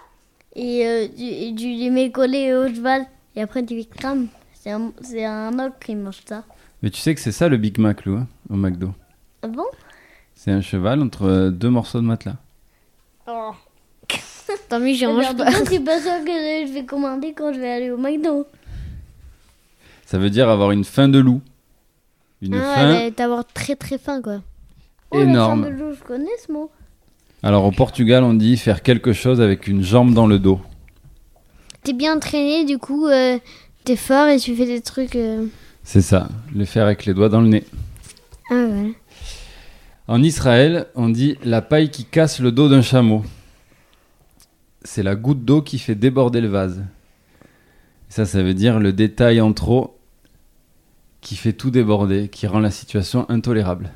et 0.56 0.84
euh, 0.86 1.06
tu, 1.16 1.22
et 1.22 1.54
tu 1.56 1.66
les 1.68 1.90
mets 1.90 2.10
collés 2.10 2.52
au 2.54 2.66
cheval 2.68 3.06
et 3.36 3.42
après 3.42 3.64
tu 3.64 3.74
les 3.76 3.84
crames. 3.84 4.26
C'est 4.54 4.70
un, 4.72 4.92
c'est 5.02 5.24
un 5.24 5.52
ogre 5.58 5.76
qui 5.84 5.94
mange 5.94 6.20
ça. 6.28 6.42
Mais 6.82 6.90
tu 6.90 7.00
sais 7.00 7.14
que 7.14 7.20
c'est 7.20 7.30
ça 7.32 7.48
le 7.48 7.56
Big 7.58 7.78
Mac, 7.78 8.04
Lou, 8.04 8.16
hein, 8.16 8.26
au 8.50 8.56
McDo. 8.56 8.90
Ah 9.42 9.48
bon? 9.48 9.64
C'est 10.34 10.50
un 10.50 10.60
cheval 10.60 11.02
entre 11.02 11.24
euh, 11.24 11.50
deux 11.50 11.70
morceaux 11.70 12.00
de 12.00 12.06
matelas. 12.06 12.36
Tant 14.68 14.78
mieux, 14.80 14.94
j'en 14.94 15.12
mange 15.14 15.36
pas. 15.36 15.50
Je 15.50 15.64
suis 15.64 15.80
pas 15.80 16.00
sûre 16.00 16.24
que 16.24 16.66
je 16.66 16.72
vais 16.72 16.84
commander 16.84 17.32
quand 17.32 17.52
je 17.52 17.58
vais 17.60 17.70
aller 17.70 17.90
au 17.90 17.96
McDo. 17.96 18.46
Ça 20.04 20.18
veut 20.18 20.30
dire 20.30 20.48
avoir 20.48 20.70
une 20.70 20.84
faim 20.84 21.08
de 21.08 21.18
loup. 21.18 21.40
Une 22.42 22.54
Ah, 22.54 22.74
faim 22.74 22.90
ouais, 22.92 23.10
d'avoir 23.10 23.44
très 23.46 23.74
très 23.76 23.98
faim 23.98 24.20
quoi. 24.22 24.40
Oh, 25.10 25.18
la 25.18 25.24
énorme. 25.24 25.64
faim 25.64 25.70
de 25.70 25.74
loup, 25.76 25.92
je 25.98 26.02
connais 26.04 26.30
ce 26.46 26.52
mot. 26.52 26.70
Alors 27.42 27.64
au 27.64 27.72
Portugal, 27.72 28.22
on 28.24 28.34
dit 28.34 28.56
faire 28.56 28.82
quelque 28.82 29.12
chose 29.12 29.40
avec 29.40 29.66
une 29.66 29.82
jambe 29.82 30.14
dans 30.14 30.26
le 30.26 30.38
dos. 30.38 30.60
T'es 31.82 31.92
bien 31.92 32.16
entraîné, 32.16 32.64
du 32.64 32.78
coup, 32.78 33.06
euh, 33.06 33.38
t'es 33.84 33.96
fort 33.96 34.26
et 34.28 34.38
tu 34.38 34.54
fais 34.54 34.66
des 34.66 34.80
trucs. 34.80 35.16
euh, 35.16 35.46
C'est 35.84 36.02
ça, 36.02 36.28
le 36.54 36.64
faire 36.64 36.84
avec 36.86 37.04
les 37.04 37.14
doigts 37.14 37.28
dans 37.28 37.40
le 37.40 37.48
nez. 37.48 37.64
Ah 38.50 38.54
ouais. 38.54 38.92
En 40.08 40.22
Israël, 40.22 40.86
on 40.94 41.08
dit 41.08 41.36
la 41.42 41.62
paille 41.62 41.90
qui 41.90 42.04
casse 42.04 42.38
le 42.38 42.52
dos 42.52 42.68
d'un 42.68 42.82
chameau. 42.82 43.24
C'est 44.84 45.02
la 45.02 45.16
goutte 45.16 45.44
d'eau 45.44 45.62
qui 45.62 45.80
fait 45.80 45.96
déborder 45.96 46.40
le 46.40 46.46
vase. 46.46 46.84
Ça, 48.08 48.24
ça 48.24 48.42
veut 48.44 48.54
dire 48.54 48.78
le 48.78 48.92
détail 48.92 49.40
en 49.40 49.52
trop 49.52 49.98
qui 51.20 51.34
fait 51.34 51.52
tout 51.52 51.72
déborder, 51.72 52.28
qui 52.28 52.46
rend 52.46 52.60
la 52.60 52.70
situation 52.70 53.28
intolérable. 53.28 53.90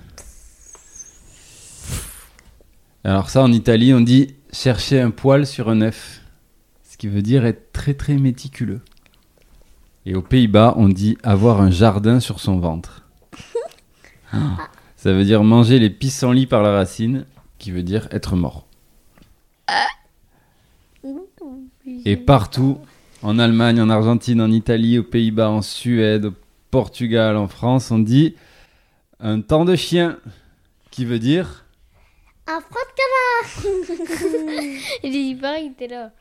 Alors 3.04 3.30
ça, 3.30 3.40
en 3.42 3.52
Italie, 3.52 3.94
on 3.94 4.00
dit 4.00 4.34
chercher 4.52 5.00
un 5.00 5.12
poil 5.12 5.46
sur 5.46 5.70
un 5.70 5.80
œuf, 5.80 6.22
ce 6.90 6.96
qui 6.96 7.06
veut 7.06 7.22
dire 7.22 7.46
être 7.46 7.70
très 7.72 7.94
très 7.94 8.16
méticuleux. 8.16 8.80
Et 10.06 10.16
aux 10.16 10.22
Pays-Bas, 10.22 10.74
on 10.76 10.88
dit 10.88 11.18
avoir 11.22 11.60
un 11.60 11.70
jardin 11.70 12.18
sur 12.18 12.40
son 12.40 12.58
ventre. 12.58 13.06
Ça 15.00 15.14
veut 15.14 15.24
dire 15.24 15.42
manger 15.44 15.78
les 15.78 15.88
pissenlits 15.88 16.46
par 16.46 16.62
la 16.62 16.72
racine, 16.72 17.24
qui 17.56 17.70
veut 17.70 17.82
dire 17.82 18.06
être 18.10 18.36
mort. 18.36 18.66
Et 22.04 22.18
partout, 22.18 22.76
en 23.22 23.38
Allemagne, 23.38 23.80
en 23.80 23.88
Argentine, 23.88 24.42
en 24.42 24.50
Italie, 24.50 24.98
aux 24.98 25.02
Pays-Bas, 25.02 25.48
en 25.48 25.62
Suède, 25.62 26.26
au 26.26 26.34
Portugal, 26.70 27.38
en 27.38 27.48
France, 27.48 27.90
on 27.90 27.98
dit 27.98 28.34
un 29.20 29.40
temps 29.40 29.64
de 29.64 29.74
chien, 29.74 30.18
qui 30.90 31.06
veut 31.06 31.18
dire 31.18 31.64
Un 32.46 32.60
frotte 32.60 33.64
Il 35.02 35.12
dit 35.12 35.34
pareil, 35.34 35.72
t'es 35.78 35.88
là. 35.88 36.12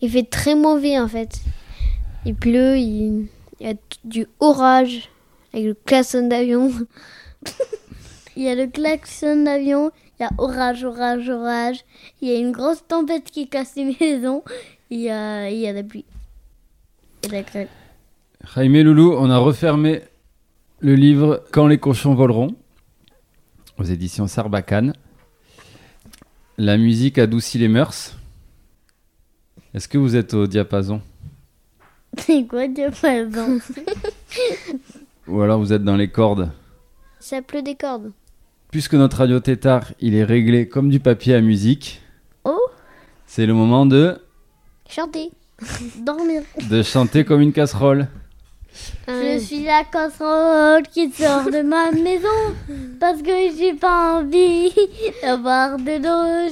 Il 0.00 0.10
fait 0.10 0.24
très 0.30 0.54
mauvais 0.54 0.98
en 0.98 1.08
fait. 1.08 1.42
Il 2.24 2.36
pleut, 2.36 2.78
il, 2.78 3.28
il 3.60 3.66
y 3.66 3.70
a 3.70 3.74
du 4.04 4.26
orage 4.40 5.10
avec 5.52 5.66
le 5.66 5.74
klaxon 5.74 6.28
d'avion. 6.28 6.72
Il 8.36 8.42
y 8.42 8.48
a 8.48 8.54
le 8.54 8.66
klaxon 8.66 9.44
d'avion, 9.44 9.90
il 10.18 10.22
y 10.22 10.26
a 10.26 10.30
orage, 10.38 10.84
orage, 10.84 11.28
orage. 11.28 11.84
Il 12.20 12.28
y 12.28 12.34
a 12.34 12.38
une 12.38 12.52
grosse 12.52 12.86
tempête 12.86 13.30
qui 13.30 13.48
casse 13.48 13.74
les 13.76 13.96
maisons. 14.00 14.42
Il 14.90 15.00
y 15.00 15.10
a, 15.10 15.50
il 15.50 15.58
y 15.58 15.66
a 15.66 15.72
la 15.72 15.82
pluie. 15.82 16.04
Et 17.24 17.28
la 17.28 17.42
grêle. 17.42 17.68
Jaime 18.54 18.80
Loulou, 18.82 19.14
on 19.16 19.30
a 19.30 19.38
refermé 19.38 20.02
le 20.80 20.94
livre 20.94 21.44
Quand 21.52 21.66
les 21.66 21.78
cochons 21.78 22.14
voleront, 22.14 22.56
aux 23.78 23.84
éditions 23.84 24.26
Sarbacane. 24.26 24.94
La 26.58 26.76
musique 26.76 27.18
adoucit 27.18 27.58
les 27.58 27.68
mœurs. 27.68 28.16
Est-ce 29.74 29.88
que 29.88 29.98
vous 29.98 30.16
êtes 30.16 30.34
au 30.34 30.46
diapason 30.46 31.00
C'est 32.18 32.44
quoi 32.46 32.68
diapason? 32.68 33.58
Ou 35.28 35.40
alors 35.40 35.58
vous 35.60 35.72
êtes 35.72 35.84
dans 35.84 35.96
les 35.96 36.08
cordes? 36.08 36.50
Ça 37.20 37.40
pleut 37.40 37.62
des 37.62 37.74
cordes. 37.76 38.12
Puisque 38.72 38.94
notre 38.94 39.18
radio 39.18 39.38
tétard, 39.38 39.92
il 40.00 40.14
est 40.14 40.24
réglé 40.24 40.66
comme 40.66 40.88
du 40.88 40.98
papier 40.98 41.34
à 41.34 41.42
musique, 41.42 42.00
Oh 42.44 42.58
c'est 43.26 43.44
le 43.44 43.52
moment 43.52 43.84
de, 43.84 44.18
Chanter. 44.88 45.30
Dormir. 46.06 46.40
de 46.70 46.82
chanter 46.82 47.26
comme 47.26 47.42
une 47.42 47.52
casserole. 47.52 48.08
Je 49.06 49.38
suis 49.40 49.64
la 49.64 49.84
casserole 49.84 50.84
qui 50.90 51.10
sort 51.12 51.44
de 51.50 51.60
ma 51.60 51.90
maison 52.02 52.28
parce 52.98 53.20
que 53.20 53.54
j'ai 53.58 53.74
pas 53.74 54.20
envie 54.20 54.72
d'avoir 55.22 55.76
de 55.76 56.00
l'eau 56.02 56.48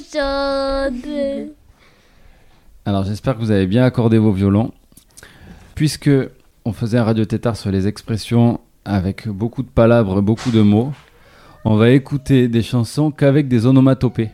chaude. 0.93 1.53
Alors 2.85 3.05
j'espère 3.05 3.37
que 3.37 3.41
vous 3.41 3.51
avez 3.51 3.67
bien 3.67 3.83
accordé 3.85 4.19
vos 4.19 4.33
violons. 4.33 4.73
Puisque 5.75 6.11
on 6.67 6.75
faisait 6.75 6.99
un 6.99 7.05
radio 7.05 7.25
tétard 7.25 7.57
sur 7.57 7.71
les 7.71 7.87
expressions 7.87 8.61
avec 8.85 9.27
beaucoup 9.27 9.63
de 9.63 9.71
palabres, 9.71 10.21
beaucoup 10.21 10.51
de 10.51 10.61
mots, 10.61 10.93
on 11.65 11.77
va 11.77 11.91
écouter 11.91 12.49
des 12.49 12.63
chansons 12.63 13.11
qu'avec 13.11 13.49
des 13.49 13.67
onomatopées. 13.67 14.31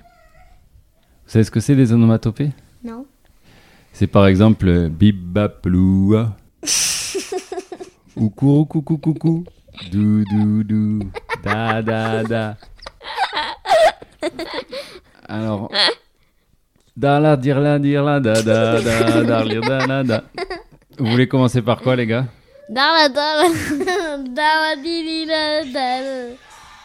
Vous 1.24 1.32
savez 1.32 1.44
ce 1.44 1.50
que 1.50 1.60
c'est 1.60 1.74
des 1.74 1.92
onomatopées? 1.92 2.50
Non. 2.84 3.06
C'est 3.92 4.06
par 4.06 4.26
exemple 4.26 4.68
euh, 4.68 4.88
bip 4.88 5.16
bap 5.18 5.66
loua. 5.66 6.36
ou 8.16 8.30
courou 8.30 8.64
coucou 8.64 8.98
coucou. 8.98 9.44
Dou 9.90 10.24
dou 10.24 10.62
dou. 10.64 11.10
Da 11.42 11.82
da 11.82 12.22
da. 12.22 12.56
Alors. 15.28 15.70
Da 16.96 17.20
la 17.20 17.36
dir 17.36 17.60
la 17.60 17.78
dir 17.78 18.02
la 18.02 18.20
da 18.20 18.40
da 18.42 18.80
da 18.80 19.22
da 19.22 19.44
da 19.44 19.86
la 19.86 20.04
da. 20.04 20.24
Vous 20.98 21.06
voulez 21.06 21.28
commencer 21.28 21.60
par 21.60 21.80
quoi 21.80 21.96
les 21.96 22.06
gars? 22.06 22.26
Dans 22.70 22.94
la. 22.96 23.08
Y'a 24.36 24.76
du 24.76 24.88
soleil, 24.88 25.26
y'a 25.26 25.64
du 25.64 25.72
soleil 25.72 26.36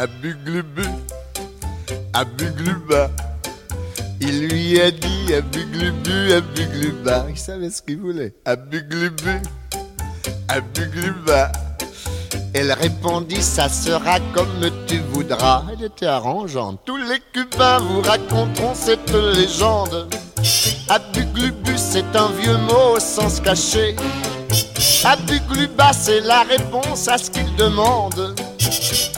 à 0.00 0.06
Buglubu. 0.06 0.88
Il 4.22 4.48
lui 4.48 4.80
a 4.80 4.90
dit 4.90 5.34
à 5.34 5.42
Buglubu. 5.42 6.32
Il 7.28 7.36
savait 7.36 7.68
ce 7.68 7.82
qu'il 7.82 7.98
voulait. 7.98 8.32
À 8.46 8.56
Buglubu. 8.56 9.42
Elle 12.54 12.72
répondit, 12.72 13.42
ça 13.42 13.68
sera 13.68 14.18
comme 14.32 14.70
tu 14.86 15.00
voudras. 15.12 15.64
Elle 15.70 15.84
était 15.84 16.06
arrangeante. 16.06 16.80
Tous 16.86 16.96
les 16.96 17.20
Cubains 17.34 17.80
vous 17.80 18.00
raconteront 18.00 18.74
cette 18.74 19.12
légende. 19.12 20.08
Abuglubu, 20.88 21.76
c'est 21.76 22.16
un 22.16 22.30
vieux 22.40 22.56
mot 22.56 22.96
au 22.96 23.00
sens 23.00 23.38
caché. 23.40 23.96
Abugluba, 25.04 25.92
c'est 25.92 26.20
la 26.20 26.42
réponse 26.44 27.06
à 27.06 27.18
ce 27.18 27.30
qu'il 27.30 27.54
demande. 27.56 28.34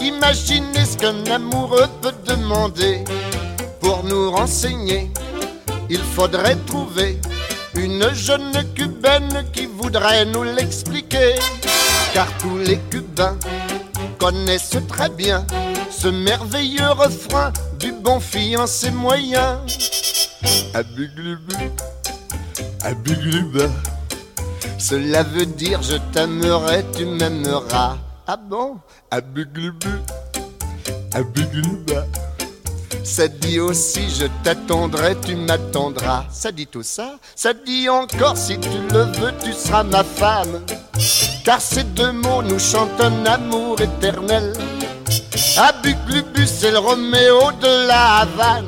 Imaginez 0.00 0.84
ce 0.84 0.96
qu'un 0.96 1.24
amoureux 1.26 1.88
peut 2.00 2.14
demander. 2.26 3.04
Pour 3.80 4.04
nous 4.04 4.30
renseigner, 4.30 5.10
il 5.90 6.00
faudrait 6.00 6.56
trouver 6.66 7.20
une 7.74 8.12
jeune 8.14 8.52
cubaine 8.74 9.44
qui 9.52 9.66
voudrait 9.66 10.24
nous 10.26 10.44
l'expliquer. 10.44 11.34
Car 12.14 12.26
tous 12.38 12.58
les 12.58 12.78
Cubains 12.90 13.38
connaissent 14.18 14.76
très 14.88 15.08
bien 15.08 15.46
ce 15.90 16.08
merveilleux 16.08 16.90
refrain 16.90 17.52
du 17.78 17.92
bon 17.92 18.20
fiancé 18.20 18.90
moyen. 18.90 19.60
Abuglubu, 20.74 21.54
abugluba. 22.82 23.66
Cela 24.78 25.22
veut 25.22 25.46
dire 25.46 25.80
je 25.82 25.96
t'aimerai, 26.12 26.84
tu 26.96 27.06
m'aimeras. 27.06 27.96
Ah 28.24 28.36
bon? 28.36 28.78
Abuglubu, 29.10 29.90
abugluba. 31.12 32.06
Ça 33.02 33.26
dit 33.26 33.58
aussi 33.58 34.08
je 34.10 34.26
t'attendrai, 34.44 35.16
tu 35.26 35.34
m'attendras. 35.34 36.24
Ça 36.30 36.52
dit 36.52 36.68
tout 36.68 36.84
ça? 36.84 37.16
Ça 37.34 37.52
dit 37.52 37.88
encore 37.88 38.36
si 38.36 38.58
tu 38.60 38.68
le 38.92 39.02
veux, 39.18 39.32
tu 39.42 39.52
seras 39.52 39.82
ma 39.82 40.04
femme. 40.04 40.64
Car 41.44 41.60
ces 41.60 41.82
deux 41.82 42.12
mots 42.12 42.42
nous 42.42 42.60
chantent 42.60 43.00
un 43.00 43.26
amour 43.26 43.80
éternel. 43.80 44.52
Abuglubu, 45.56 46.46
c'est 46.46 46.70
le 46.70 46.78
Roméo 46.78 47.50
de 47.60 47.88
la 47.88 48.18
Havane. 48.20 48.66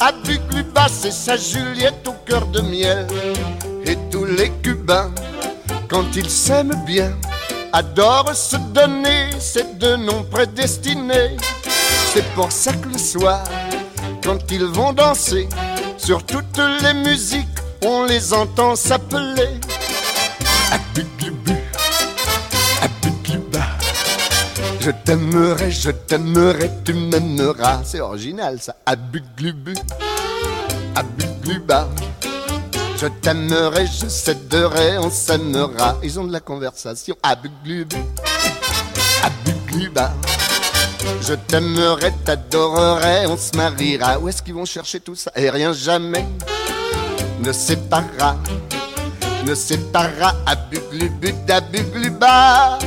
Abugluba, 0.00 0.88
c'est 0.88 1.12
sa 1.12 1.36
Juliette 1.36 2.06
au 2.08 2.14
cœur 2.26 2.46
de 2.46 2.62
miel. 2.62 3.06
Et 3.84 3.96
tous 4.10 4.24
les 4.24 4.50
Cubains, 4.62 5.12
quand 5.88 6.16
ils 6.16 6.30
s'aiment 6.30 6.82
bien, 6.84 7.12
adorent 7.72 8.34
se 8.34 8.56
donner 8.56 9.30
ces 9.38 9.64
deux 9.74 9.96
noms 9.96 10.24
prédestinés. 10.24 11.36
C'est 12.12 12.26
pour 12.34 12.50
ça 12.50 12.72
que 12.72 12.88
le 12.88 12.98
soir, 12.98 13.44
quand 14.22 14.50
ils 14.50 14.64
vont 14.64 14.92
danser, 14.92 15.48
sur 15.96 16.24
toutes 16.24 16.60
les 16.82 16.94
musiques, 16.94 17.46
on 17.84 18.04
les 18.04 18.32
entend 18.32 18.74
s'appeler. 18.76 19.60
Je 24.80 24.90
t'aimerai, 24.90 25.70
je 25.70 25.90
t'aimerai, 25.90 26.70
tu 26.84 26.94
m'aimeras. 26.94 27.82
C'est 27.84 28.00
original 28.00 28.58
ça. 28.60 28.74
Abuglubu, 28.86 29.74
abugluba. 30.94 31.86
Je 33.00 33.06
t'aimerai, 33.06 33.86
je 33.86 34.08
céderai, 34.08 34.98
on 34.98 35.08
s'aimera. 35.08 35.96
Ils 36.02 36.20
ont 36.20 36.24
de 36.24 36.32
la 36.32 36.40
conversation. 36.40 37.16
Abuglubu, 37.22 37.96
abugluba. 39.24 40.12
Je 41.22 41.32
t'aimerai, 41.32 42.12
t'adorerai, 42.26 43.26
on 43.26 43.38
se 43.38 43.56
mariera. 43.56 44.18
Où 44.18 44.28
est-ce 44.28 44.42
qu'ils 44.42 44.52
vont 44.52 44.66
chercher 44.66 45.00
tout 45.00 45.14
ça? 45.14 45.32
Et 45.34 45.48
rien 45.48 45.72
jamais 45.72 46.26
ne 47.42 47.52
séparera, 47.52 48.36
ne 49.46 49.54
séparera 49.54 50.34
Abuglubu 50.44 51.32
d'Abugluba. 51.46 52.78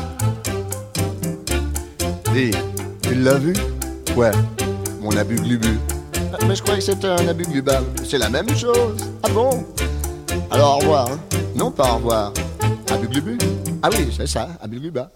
Dis, 2.36 2.52
tu 3.02 3.16
l'as 3.16 3.40
vu? 3.40 3.56
Ouais, 4.16 4.32
mon 5.02 5.18
Abuglubu. 5.18 5.80
Mais 6.48 6.56
je 6.56 6.62
croyais 6.62 6.82
que 6.82 6.86
c'était 6.86 7.08
un 7.08 7.28
Abugluba. 7.28 7.82
C'est 8.08 8.20
la 8.20 8.30
même 8.30 8.56
chose. 8.56 8.98
Ah 9.24 9.30
bon? 9.30 9.66
Alors 10.54 10.76
au 10.76 10.80
revoir. 10.80 11.08
hein. 11.12 11.20
Non, 11.56 11.72
pas 11.72 11.92
au 11.92 11.96
revoir. 11.96 12.32
Abuglubu 12.92 13.38
Ah 13.82 13.90
oui, 13.92 14.08
c'est 14.16 14.28
ça, 14.28 14.50
Abugluba. 14.62 15.10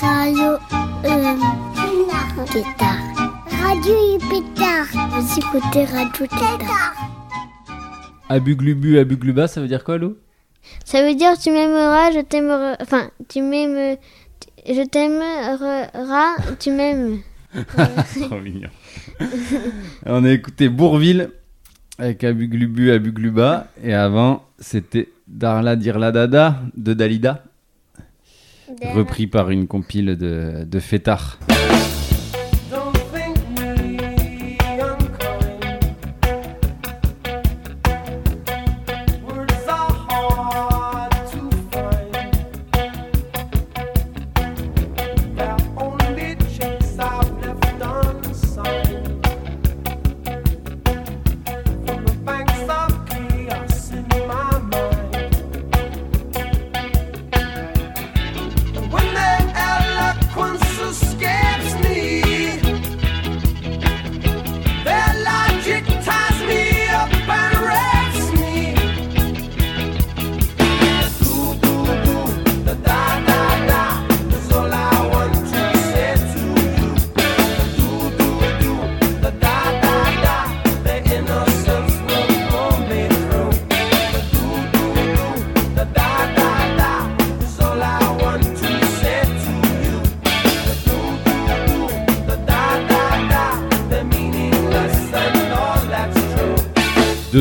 Radio 0.00 0.58
euh, 1.04 1.36
Tétard. 2.52 2.98
Radio 3.62 3.94
Pétard. 4.28 4.86
Vous 5.10 5.38
écoutez 5.38 5.84
Radio 5.84 6.26
Tétard. 6.26 6.94
Abuglubu, 8.28 8.98
abugluba, 8.98 9.46
ça 9.48 9.60
veut 9.60 9.68
dire 9.68 9.84
quoi, 9.84 9.96
Lou? 9.98 10.16
Ça 10.84 11.02
veut 11.02 11.14
dire 11.14 11.38
tu 11.38 11.50
m'aimeras, 11.50 12.10
je 12.12 12.20
t'aimerai. 12.20 12.74
Enfin, 12.80 13.10
tu 13.28 13.40
m'aimes. 13.42 13.96
Je 14.66 14.82
t'aimeras, 14.86 16.36
tu 16.58 16.70
m'aimes. 16.72 17.20
Trop 18.28 18.40
mignon. 18.40 18.68
On 20.06 20.24
a 20.24 20.30
écouté 20.30 20.68
Bourville 20.68 21.30
avec 21.98 22.24
Abuglubu, 22.24 22.90
Abugluba. 22.90 23.68
Et 23.82 23.94
avant, 23.94 24.44
c'était 24.58 25.08
Darla 25.28 25.76
Dirla 25.76 26.12
Dada 26.12 26.60
de 26.76 26.94
Dalida, 26.94 27.44
repris 28.94 29.26
par 29.26 29.50
une 29.50 29.66
compile 29.66 30.16
de, 30.16 30.64
de. 30.64 30.80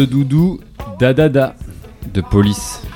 Doudou, 0.06 0.60
Dadada 1.00 1.56
de 2.12 2.22
Police. 2.22 2.93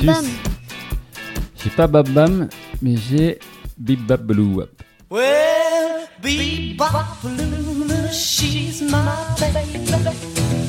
J'ai 0.00 1.70
pas 1.76 1.86
Babam, 1.86 2.48
mais 2.80 2.96
j'ai 2.96 3.38
Bip 3.76 4.00
Bap 4.06 4.22
Wap. 4.30 4.70
Well, 5.10 6.08
bebop 6.22 7.22
Luna, 7.24 8.10
she's 8.10 8.80
my 8.80 9.02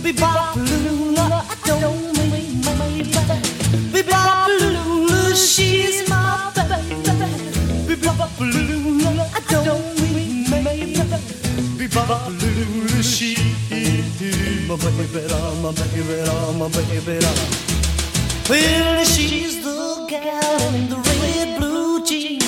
Bebopalula, 0.04 1.46
I 1.48 1.56
don't 1.66 2.12
mean 2.30 2.60
my 2.66 2.74
baby. 2.76 3.08
Bebopalula, 3.94 5.36
she's 5.36 6.10
my 6.10 6.52
baby. 6.54 7.00
Bebopalula, 7.88 9.26
I 9.34 9.64
don't 9.64 9.96
mean 10.14 10.50
my 10.50 10.62
baby. 10.62 11.00
Bebopalula, 11.78 13.02
she 13.02 13.36
my 14.68 14.76
baby, 14.76 15.24
my 15.62 15.72
baby, 15.72 16.02
my 16.60 16.68
baby. 17.06 17.71
Well, 18.50 19.04
she's 19.06 19.64
the 19.64 20.06
gal 20.10 20.76
in 20.76 20.90
the 20.90 20.98
red 20.98 21.58
blue 21.60 22.06
jeans. 22.06 22.44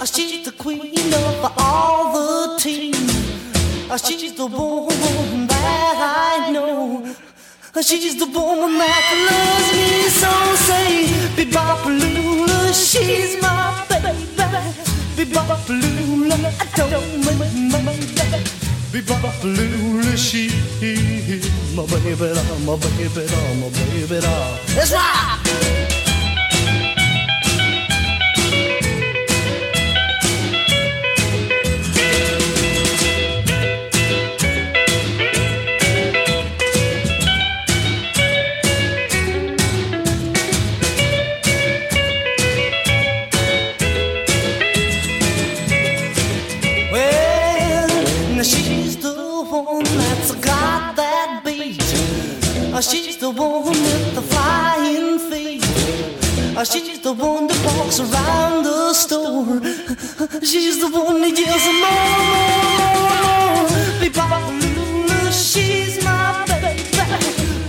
Uh, 0.00 0.06
She's 0.06 0.44
the 0.44 0.52
queen 0.52 1.12
of 1.12 1.52
all 1.58 2.12
the 2.14 2.58
teams. 2.58 3.90
Uh, 3.90 3.96
She's 3.98 4.32
the 4.34 4.46
woman 4.46 5.46
that 5.48 6.40
I 6.46 6.50
know. 6.50 7.14
Uh, 7.74 7.82
She's 7.82 8.16
the 8.18 8.26
woman 8.26 8.78
that 8.78 9.06
loves 9.28 9.72
me 9.76 10.08
so. 10.20 10.32
Say, 10.66 11.06
Bebopalula, 11.36 12.72
she's 12.72 13.40
my 13.42 13.84
baby. 13.88 14.12
Bebopalula, 15.16 16.38
I 16.60 16.66
don't 16.76 17.26
mean 17.26 17.70
my 17.70 17.82
baby. 17.84 18.61
Bebopalula, 18.92 20.16
she 20.18 20.50
my 21.74 21.86
baby, 21.86 22.28
my 22.66 22.76
baby, 22.76 23.24
my 23.58 23.68
baby. 23.70 24.20
That's 24.74 24.92
right. 24.92 25.91
Around 58.02 58.64
the 58.64 58.92
store. 58.92 59.60
She's 60.42 60.80
the 60.80 60.88
one 60.90 61.20
that 61.22 61.38
yells 61.38 61.66
more. 61.82 62.86
Bebopalula, 64.00 65.18
she's 65.32 65.94
my 66.04 66.44
baby. 66.46 66.82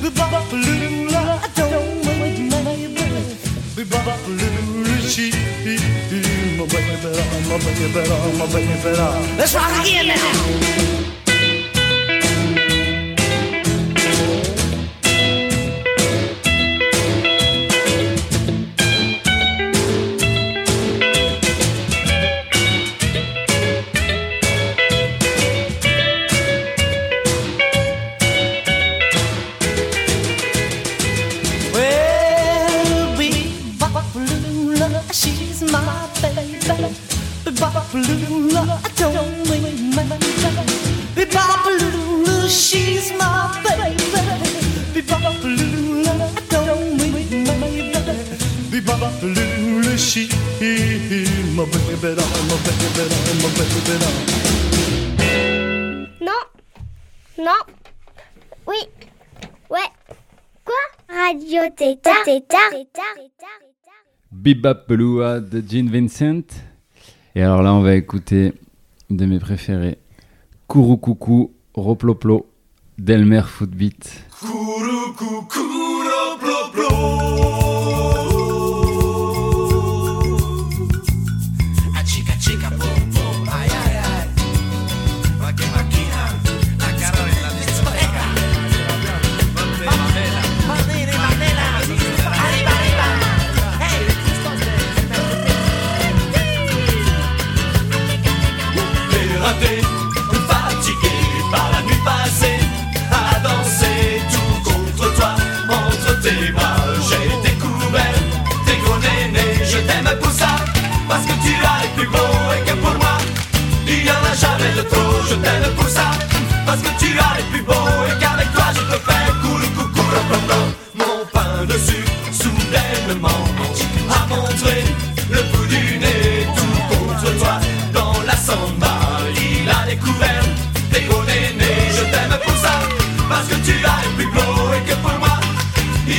Bebopalula, 0.02 1.22
I 1.38 1.50
don't 1.60 2.06
make 2.06 2.40
my 2.52 2.60
baby. 2.64 3.08
Bebopalula, 3.78 4.96
she 5.10 5.28
my 6.58 6.66
baby, 6.68 6.94
my 7.50 7.58
baby, 7.58 7.88
my 8.40 8.46
baby. 8.54 9.38
Let's 9.38 9.54
rock 9.54 9.74
again 9.82 10.08
now. 10.08 11.03
Bebopalua 64.32 65.40
de 65.40 65.64
Gene 65.68 65.90
Vincent. 65.90 66.44
Et 67.36 67.42
alors 67.42 67.62
là, 67.62 67.74
on 67.74 67.82
va 67.82 67.96
écouter 67.96 68.54
de 69.10 69.26
mes 69.26 69.40
préférés. 69.40 69.98
Kourou 70.68 70.98
Coucou, 70.98 71.54
Roploplo, 71.74 72.48
Delmer 72.98 73.44
Footbeat. 73.44 74.26
Les 74.42 75.73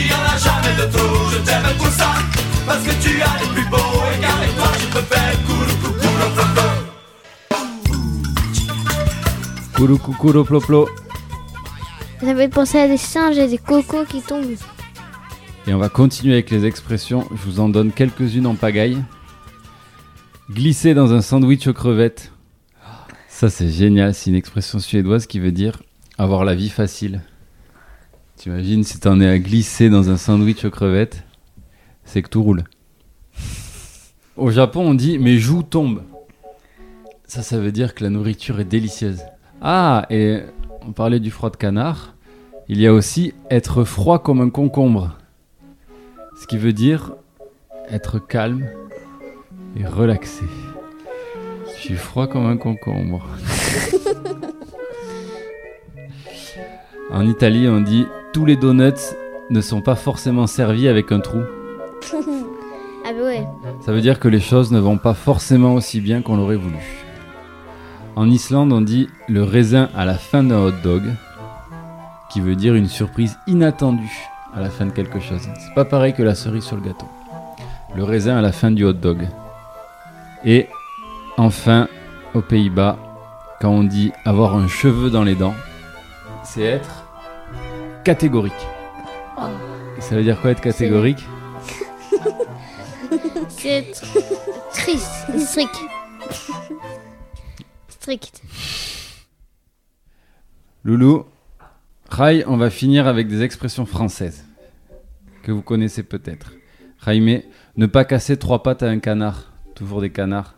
il 0.01 0.07
y 0.11 0.15
en 0.15 0.25
a 0.25 0.37
jamais 0.39 0.75
de 0.77 0.87
trop, 0.93 1.31
je 1.31 1.39
t'aime 1.39 1.77
pour 1.79 1.89
ça, 1.89 2.13
parce 2.67 2.83
que 2.83 2.91
tu 3.03 3.23
as 3.23 3.41
les 3.43 3.49
plus 3.55 3.69
beaux 3.71 3.77
et 3.77 4.21
qu'avec 4.21 4.57
toi 4.57 4.71
je 4.81 4.87
peux 4.87 5.15
faire 5.15 5.37
cool, 5.47 5.67
coucou, 5.83 6.05
Kourou 9.75 9.99
Coucou, 9.99 10.33
Roploplo. 10.33 10.89
Ça 12.21 12.35
fait 12.35 12.49
penser 12.49 12.79
à 12.79 12.89
des 12.89 12.97
singes 12.97 13.37
et 13.39 13.49
des 13.49 13.59
cocos 13.59 14.05
qui 14.05 14.23
tombent. 14.23 14.57
Et 15.67 15.75
on 15.75 15.79
va 15.79 15.89
continuer 15.89 16.35
avec 16.35 16.51
les 16.51 16.65
expressions. 16.65 17.27
Je 17.31 17.43
vous 17.51 17.61
en 17.61 17.69
donne 17.69 17.91
quelques-unes 17.91 18.47
en 18.47 18.55
pagaille. 18.55 19.03
Glisser 20.51 20.95
dans 20.95 21.13
un 21.13 21.21
sandwich 21.21 21.67
aux 21.67 21.73
crevettes. 21.73 22.33
Ça, 23.29 23.51
c'est 23.51 23.69
génial. 23.69 24.15
C'est 24.15 24.31
une 24.31 24.37
expression 24.37 24.79
suédoise 24.79 25.27
qui 25.27 25.41
veut 25.41 25.53
dire 25.53 25.83
avoir 26.19 26.45
la 26.45 26.55
vie 26.55 26.69
facile. 26.69 27.23
T'imagines 28.37 28.85
si 28.85 28.99
t'en 28.99 29.21
es 29.21 29.29
à 29.29 29.39
glisser 29.39 29.91
dans 29.91 30.11
un 30.11 30.17
sandwich 30.17 30.65
aux 30.65 30.71
crevettes, 30.71 31.25
c'est 32.05 32.23
que 32.23 32.29
tout 32.29 32.43
roule. 32.43 32.65
Au 34.37 34.51
Japon, 34.51 34.89
on 34.89 34.95
dit 34.95 35.19
mes 35.19 35.39
joues 35.39 35.63
tombent. 35.63 36.03
Ça, 37.27 37.43
ça 37.43 37.59
veut 37.59 37.73
dire 37.73 37.95
que 37.95 38.05
la 38.05 38.11
nourriture 38.11 38.61
est 38.61 38.65
délicieuse. 38.65 39.23
Ah, 39.63 40.07
et 40.11 40.41
on 40.87 40.93
parlait 40.93 41.21
du 41.21 41.31
froid 41.31 41.51
de 41.51 41.57
canard. 41.57 42.15
Il 42.69 42.81
y 42.81 42.87
a 42.87 42.93
aussi 42.93 43.35
être 43.51 43.85
froid 43.85 44.19
comme 44.19 44.41
un 44.41 44.51
concombre. 44.51 45.17
Ce 46.41 46.47
qui 46.47 46.59
veut 46.59 46.73
dire 46.73 47.15
être 47.89 48.19
calme 48.19 48.67
et 49.77 49.87
relaxé. 49.87 50.45
Je 51.77 51.81
suis 51.81 51.95
froid 51.95 52.27
comme 52.27 52.47
un 52.47 52.57
concombre. 52.57 53.27
en 57.11 57.27
Italie, 57.27 57.69
on 57.69 57.81
dit 57.81 58.07
tous 58.35 58.45
les 58.45 58.57
donuts 58.57 59.15
ne 59.49 59.61
sont 59.61 59.81
pas 59.81 59.95
forcément 59.95 60.49
servis 60.49 60.89
avec 60.89 61.11
un 61.13 61.21
trou. 61.21 61.43
Ah 63.07 63.13
bah 63.13 63.23
ouais. 63.23 63.47
Ça 63.81 63.93
veut 63.93 64.01
dire 64.01 64.19
que 64.19 64.29
les 64.29 64.41
choses 64.41 64.73
ne 64.73 64.79
vont 64.79 64.97
pas 64.97 65.13
forcément 65.13 65.75
aussi 65.75 66.01
bien 66.01 66.23
qu'on 66.23 66.39
l'aurait 66.39 66.57
voulu. 66.57 66.79
En 68.17 68.31
Islande, 68.31 68.73
on 68.73 68.81
dit 68.81 69.11
le 69.29 69.43
raisin 69.43 69.91
à 69.95 70.07
la 70.07 70.15
fin 70.15 70.43
d'un 70.43 70.57
hot 70.57 70.73
dog, 70.83 71.03
qui 72.31 72.41
veut 72.41 72.57
dire 72.57 72.75
une 72.75 72.89
surprise 72.89 73.39
inattendue 73.47 74.11
à 74.55 74.63
la 74.63 74.71
fin 74.71 74.87
de 74.87 74.91
quelque 74.91 75.21
chose. 75.21 75.47
C'est 75.59 75.75
pas 75.75 75.85
pareil 75.85 76.15
que 76.15 76.23
la 76.23 76.35
cerise 76.35 76.65
sur 76.65 76.77
le 76.77 76.83
gâteau. 76.83 77.05
Le 77.95 78.05
raisin 78.05 78.39
à 78.39 78.41
la 78.41 78.53
fin 78.53 78.71
du 78.71 78.87
hot 78.87 78.95
dog. 78.95 79.29
Et 80.47 80.67
enfin, 81.37 81.89
aux 82.33 82.41
Pays-Bas, 82.41 82.97
quand 83.61 83.69
on 83.69 83.85
dit 83.85 84.13
avoir 84.25 84.57
un 84.57 84.67
cheveu 84.67 85.11
dans 85.11 85.25
les 85.25 85.35
dents, 85.35 85.55
c'est 86.43 86.63
être 86.63 87.04
catégorique. 88.05 88.53
Et 89.99 90.01
Ça 90.01 90.15
veut 90.17 90.23
dire 90.23 90.41
quoi 90.41 90.51
être 90.53 90.61
catégorique 90.61 91.25
C'est 93.49 93.87
triste, 94.73 95.39
strict. 95.39 95.81
Strict. 97.89 98.43
Loulou, 100.85 101.25
Rai, 102.11 102.45
on 102.47 102.57
va 102.57 102.71
finir 102.71 103.07
avec 103.07 103.29
des 103.29 103.43
expressions 103.43 103.87
françaises 103.87 104.45
que 105.43 105.53
vous 105.53 105.63
connaissez 105.63 106.03
peut-être. 106.03 106.53
Jaime, 107.05 107.41
ne 107.77 107.87
pas 107.87 108.05
casser 108.05 108.37
trois 108.39 108.63
pattes 108.63 108.83
à 108.83 108.89
un 108.89 108.99
canard. 108.99 109.53
Toujours 109.75 110.01
des 110.01 110.11
canards. 110.11 110.55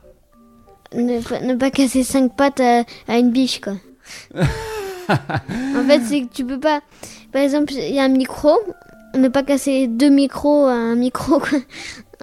Ne, 0.95 1.21
pas- 1.21 1.41
ne 1.41 1.55
pas 1.55 1.71
casser 1.71 2.03
cinq 2.05 2.37
pattes 2.37 2.61
à, 2.61 2.85
à 3.09 3.19
une 3.19 3.31
biche, 3.31 3.61
quoi. 3.61 3.75
en 5.09 5.85
fait, 5.85 6.01
c'est 6.01 6.23
que 6.23 6.33
tu 6.33 6.45
peux 6.45 6.61
pas. 6.61 6.81
Par 7.33 7.43
exemple, 7.43 7.73
il 7.73 7.95
y 7.95 7.99
a 7.99 8.05
un 8.05 8.09
micro. 8.09 8.53
Ne 9.15 9.29
pas 9.29 9.43
casser 9.43 9.87
deux 9.87 10.11
micros 10.11 10.67
à 10.67 10.75
un 10.75 10.95
micro, 10.95 11.39
quoi. 11.39 11.59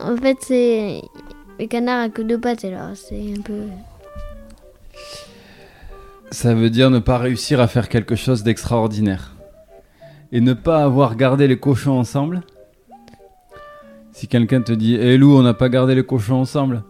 En 0.01 0.15
fait, 0.17 0.37
c'est. 0.41 1.01
Le 1.59 1.67
canard 1.67 2.01
a 2.01 2.09
que 2.09 2.21
deux 2.21 2.39
pattes, 2.39 2.65
alors 2.65 2.95
c'est 2.95 3.33
un 3.37 3.41
peu. 3.41 3.67
Ça 6.31 6.55
veut 6.55 6.71
dire 6.71 6.89
ne 6.89 6.99
pas 6.99 7.19
réussir 7.19 7.61
à 7.61 7.67
faire 7.67 7.89
quelque 7.89 8.15
chose 8.15 8.43
d'extraordinaire. 8.43 9.35
Et 10.31 10.41
ne 10.41 10.53
pas 10.53 10.83
avoir 10.83 11.15
gardé 11.15 11.47
les 11.47 11.59
cochons 11.59 11.99
ensemble. 11.99 12.41
Si 14.13 14.27
quelqu'un 14.27 14.61
te 14.61 14.71
dit 14.71 14.95
Hé 14.95 15.17
Lou, 15.17 15.37
on 15.37 15.43
n'a 15.43 15.53
pas 15.53 15.69
gardé 15.69 15.93
les 15.93 16.03
cochons 16.03 16.41
ensemble. 16.41 16.83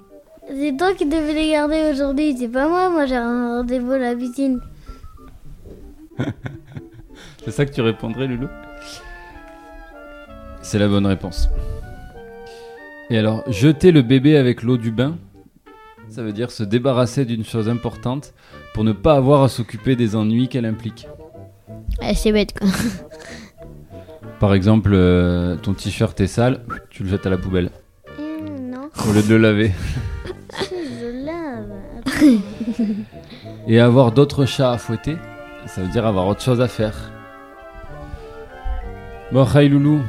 C'est 0.48 0.78
toi 0.78 0.94
qui 0.94 1.06
devais 1.06 1.34
les 1.34 1.52
garder 1.52 1.90
aujourd'hui, 1.92 2.36
c'est 2.38 2.48
pas 2.48 2.68
moi. 2.68 2.90
Moi, 2.90 3.06
j'ai 3.06 3.16
un 3.16 3.58
rendez-vous 3.58 3.92
à 3.92 3.98
la 3.98 4.16
piscine. 4.16 4.62
C'est 7.44 7.52
ça 7.52 7.66
que 7.66 7.72
tu 7.72 7.82
répondrais, 7.82 8.28
Loulou 8.28 8.48
C'est 10.62 10.80
la 10.80 10.88
bonne 10.88 11.06
réponse. 11.06 11.50
Et 13.10 13.18
alors, 13.18 13.44
jeter 13.52 13.92
le 13.92 14.02
bébé 14.02 14.38
avec 14.38 14.64
l'eau 14.64 14.78
du 14.78 14.92
bain, 14.92 15.18
ça 16.10 16.24
veut 16.24 16.32
dire 16.32 16.52
se 16.52 16.64
débarrasser 16.64 17.26
d'une 17.26 17.44
chose 17.44 17.70
importante 17.70 18.34
pour 18.74 18.84
ne 18.84 18.92
pas 18.92 19.16
avoir 19.16 19.44
à 19.44 19.50
s'occuper 19.50 19.96
des 19.96 20.16
ennuis 20.16 20.48
qu'elle 20.48 20.66
implique. 20.66 21.08
Ah, 22.02 22.14
c'est 22.14 22.32
bête, 22.32 22.58
quoi. 22.58 22.68
Par 24.40 24.54
exemple, 24.54 24.92
euh, 24.94 25.56
ton 25.56 25.74
t-shirt 25.74 26.20
est 26.20 26.28
sale, 26.28 26.66
tu 26.90 27.04
le 27.04 27.10
jettes 27.10 27.26
à 27.26 27.30
la 27.30 27.38
poubelle 27.38 27.70
non, 28.20 28.90
au 29.08 29.14
lieu 29.14 29.22
de 29.22 29.30
le 29.30 29.38
laver. 29.38 29.72
je 30.70 31.26
lave. 31.26 32.36
Et 33.68 33.80
avoir 33.80 34.12
d'autres 34.12 34.46
chats 34.46 34.72
à 34.72 34.78
fouetter, 34.78 35.18
ça 35.68 35.82
veut 35.82 35.88
dire 35.90 36.06
avoir 36.06 36.28
autre 36.28 36.42
chose 36.42 36.62
à 36.62 36.68
faire. 36.68 37.12
Bon, 39.32 39.46
Khaï 39.46 39.70
Loulou, 39.70 40.02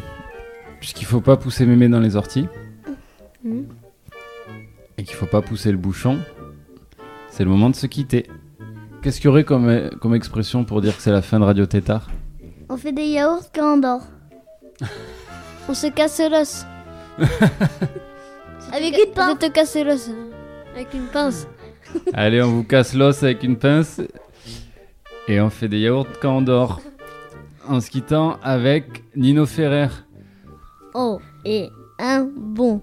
puisqu'il 0.80 1.06
faut 1.06 1.20
pas 1.20 1.36
pousser 1.36 1.64
mémé 1.66 1.88
dans 1.88 2.00
les 2.00 2.16
orties, 2.16 2.46
Mhm. 3.42 3.66
et 4.98 5.04
qu'il 5.04 5.14
faut 5.16 5.26
pas 5.26 5.42
pousser 5.42 5.70
le 5.70 5.78
bouchon, 5.78 6.18
c'est 7.30 7.44
le 7.44 7.50
moment 7.50 7.70
de 7.70 7.74
se 7.76 7.86
quitter. 7.86 8.26
Qu'est-ce 9.02 9.18
qu'il 9.20 9.26
y 9.26 9.28
aurait 9.28 9.44
comme, 9.44 9.90
comme 10.00 10.14
expression 10.14 10.64
pour 10.64 10.80
dire 10.80 10.96
que 10.96 11.02
c'est 11.02 11.10
la 11.12 11.22
fin 11.22 11.38
de 11.40 11.44
Radio 11.44 11.66
Tétard? 11.66 12.08
On 12.68 12.76
fait 12.76 12.92
des 12.92 13.04
yaourts 13.06 13.50
quand 13.54 13.74
on 13.74 13.76
dort. 13.78 14.02
on 15.68 15.74
se 15.74 15.86
casse 15.88 16.20
l'os. 16.30 16.64
Avec 18.72 18.94
une 18.98 19.12
pince. 19.14 19.36
Je 19.40 19.46
te 19.46 19.52
casse 19.52 19.76
l'os. 19.76 20.10
Avec 20.74 20.92
une 20.94 21.06
pince. 21.06 21.46
Allez, 22.12 22.42
on 22.42 22.48
vous 22.50 22.64
casse 22.64 22.94
l'os 22.94 23.22
avec 23.22 23.42
une 23.44 23.56
pince, 23.56 24.00
et 25.28 25.40
on 25.40 25.50
fait 25.50 25.68
des 25.68 25.80
yaourts 25.80 26.06
quand 26.20 26.38
on 26.38 26.42
dort. 26.42 26.80
En 27.68 27.80
se 27.80 27.90
quittant 27.90 28.36
avec 28.42 28.84
Nino 29.16 29.46
Ferrer. 29.46 29.88
Oh, 30.94 31.18
et 31.44 31.70
un 31.98 32.28
bon. 32.36 32.82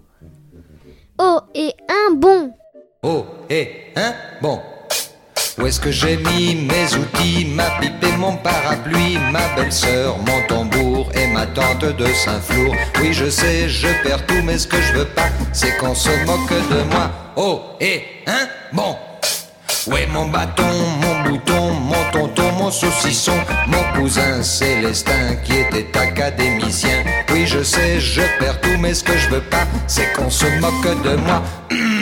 Oh, 1.20 1.40
et 1.54 1.74
un 1.88 2.16
bon. 2.16 2.52
Oh, 3.04 3.26
et 3.50 3.68
hein, 3.96 4.14
bon. 4.42 4.60
Où 5.58 5.68
est-ce 5.68 5.80
que 5.80 5.92
j'ai 5.92 6.18
mis 6.18 6.56
mes 6.56 6.96
outils, 6.96 7.46
ma 7.46 7.70
pipe 7.80 8.04
et 8.04 8.18
mon 8.18 8.38
parapluie, 8.38 9.18
ma 9.32 9.56
belle-sœur, 9.56 10.18
mon 10.18 10.48
tambour 10.48 11.10
et 11.14 11.28
ma 11.34 11.46
tante 11.46 11.86
de 11.96 12.06
Saint-Flour? 12.06 12.74
Oui, 13.00 13.14
je 13.14 13.30
sais, 13.30 13.70
je 13.70 13.88
perds 14.04 14.26
tout, 14.26 14.42
mais 14.44 14.58
ce 14.58 14.68
que 14.68 14.82
je 14.82 14.94
veux 14.94 15.06
pas, 15.06 15.30
c'est 15.54 15.78
qu'on 15.78 15.94
se 15.94 16.10
moque 16.26 16.50
de 16.50 16.84
moi. 16.92 17.12
Oh, 17.36 17.62
et 17.80 18.04
hein, 18.26 18.48
bon. 18.74 18.96
Est 19.88 20.06
mon 20.08 20.28
bâton, 20.28 20.64
mon 21.02 21.30
bouton, 21.30 21.74
mon 21.74 22.12
tonton, 22.12 22.52
mon 22.60 22.70
saucisson, 22.70 23.34
mon 23.66 24.00
cousin 24.00 24.44
Célestin 24.44 25.36
qui 25.44 25.54
était 25.54 25.98
académicien 25.98 27.04
Oui, 27.32 27.48
je 27.48 27.64
sais, 27.64 28.00
je 28.00 28.22
perds 28.38 28.62
tout, 28.62 28.78
mais 28.80 28.94
ce 28.94 29.04
que 29.04 29.18
je 29.18 29.30
veux 29.30 29.42
pas, 29.42 29.66
c'est 29.88 30.14
qu'on 30.14 30.30
se 30.30 30.46
moque 30.60 31.04
de 31.04 31.16
moi. 31.16 31.42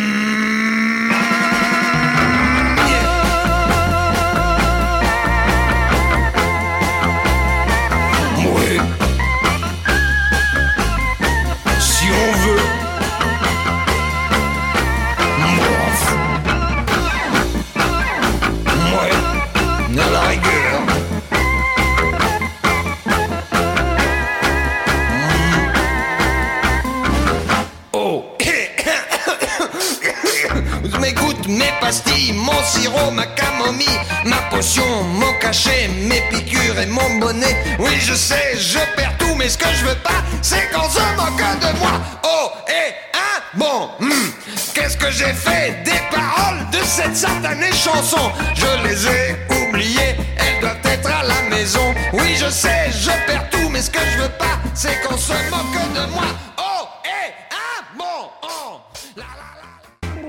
Mes 30.97 31.13
gouttes, 31.13 31.47
mes 31.47 31.71
pastilles, 31.79 32.33
mon 32.33 32.63
sirop, 32.63 33.11
ma 33.11 33.25
camomille, 33.25 33.87
ma 34.25 34.37
potion, 34.49 35.03
mon 35.03 35.33
cachet, 35.39 35.87
mes 35.87 36.21
piqûres 36.29 36.79
et 36.79 36.87
mon 36.87 37.19
bonnet. 37.19 37.55
Oui, 37.79 37.91
je 37.99 38.13
sais, 38.13 38.57
je 38.57 38.79
perds 38.95 39.17
tout, 39.17 39.35
mais 39.35 39.49
ce 39.49 39.57
que 39.57 39.69
je 39.79 39.85
veux 39.85 39.97
pas, 40.03 40.23
c'est 40.41 40.69
qu'on 40.71 40.89
se 40.89 40.99
moque 41.15 41.59
de 41.61 41.79
moi. 41.79 41.91
Oh, 42.23 42.51
et 42.67 42.93
un 43.13 43.57
bon, 43.57 43.89
hmm, 43.99 44.31
qu'est-ce 44.73 44.97
que 44.97 45.11
j'ai 45.11 45.33
fait 45.33 45.83
des 45.83 46.01
paroles 46.11 46.69
de 46.71 46.79
cette 46.85 47.15
satanée 47.15 47.71
chanson? 47.71 48.31
Je 48.55 48.87
les 48.87 49.07
ai 49.07 49.35
oubliées, 49.49 50.15
elles 50.37 50.59
doivent 50.61 50.85
être 50.85 51.09
à 51.09 51.23
la 51.23 51.55
maison. 51.55 51.93
Oui, 52.13 52.35
je 52.35 52.49
sais, 52.49 52.91
je 52.91 53.11
perds 53.27 53.49
tout, 53.51 53.69
mais 53.69 53.81
ce 53.81 53.89
que 53.89 53.99
je 54.13 54.23
veux 54.23 54.29
pas, 54.37 54.59
c'est 54.73 55.01
qu'on 55.01 55.17
se 55.17 55.33
moque 55.51 55.93
de 55.93 56.11
moi. 56.13 56.25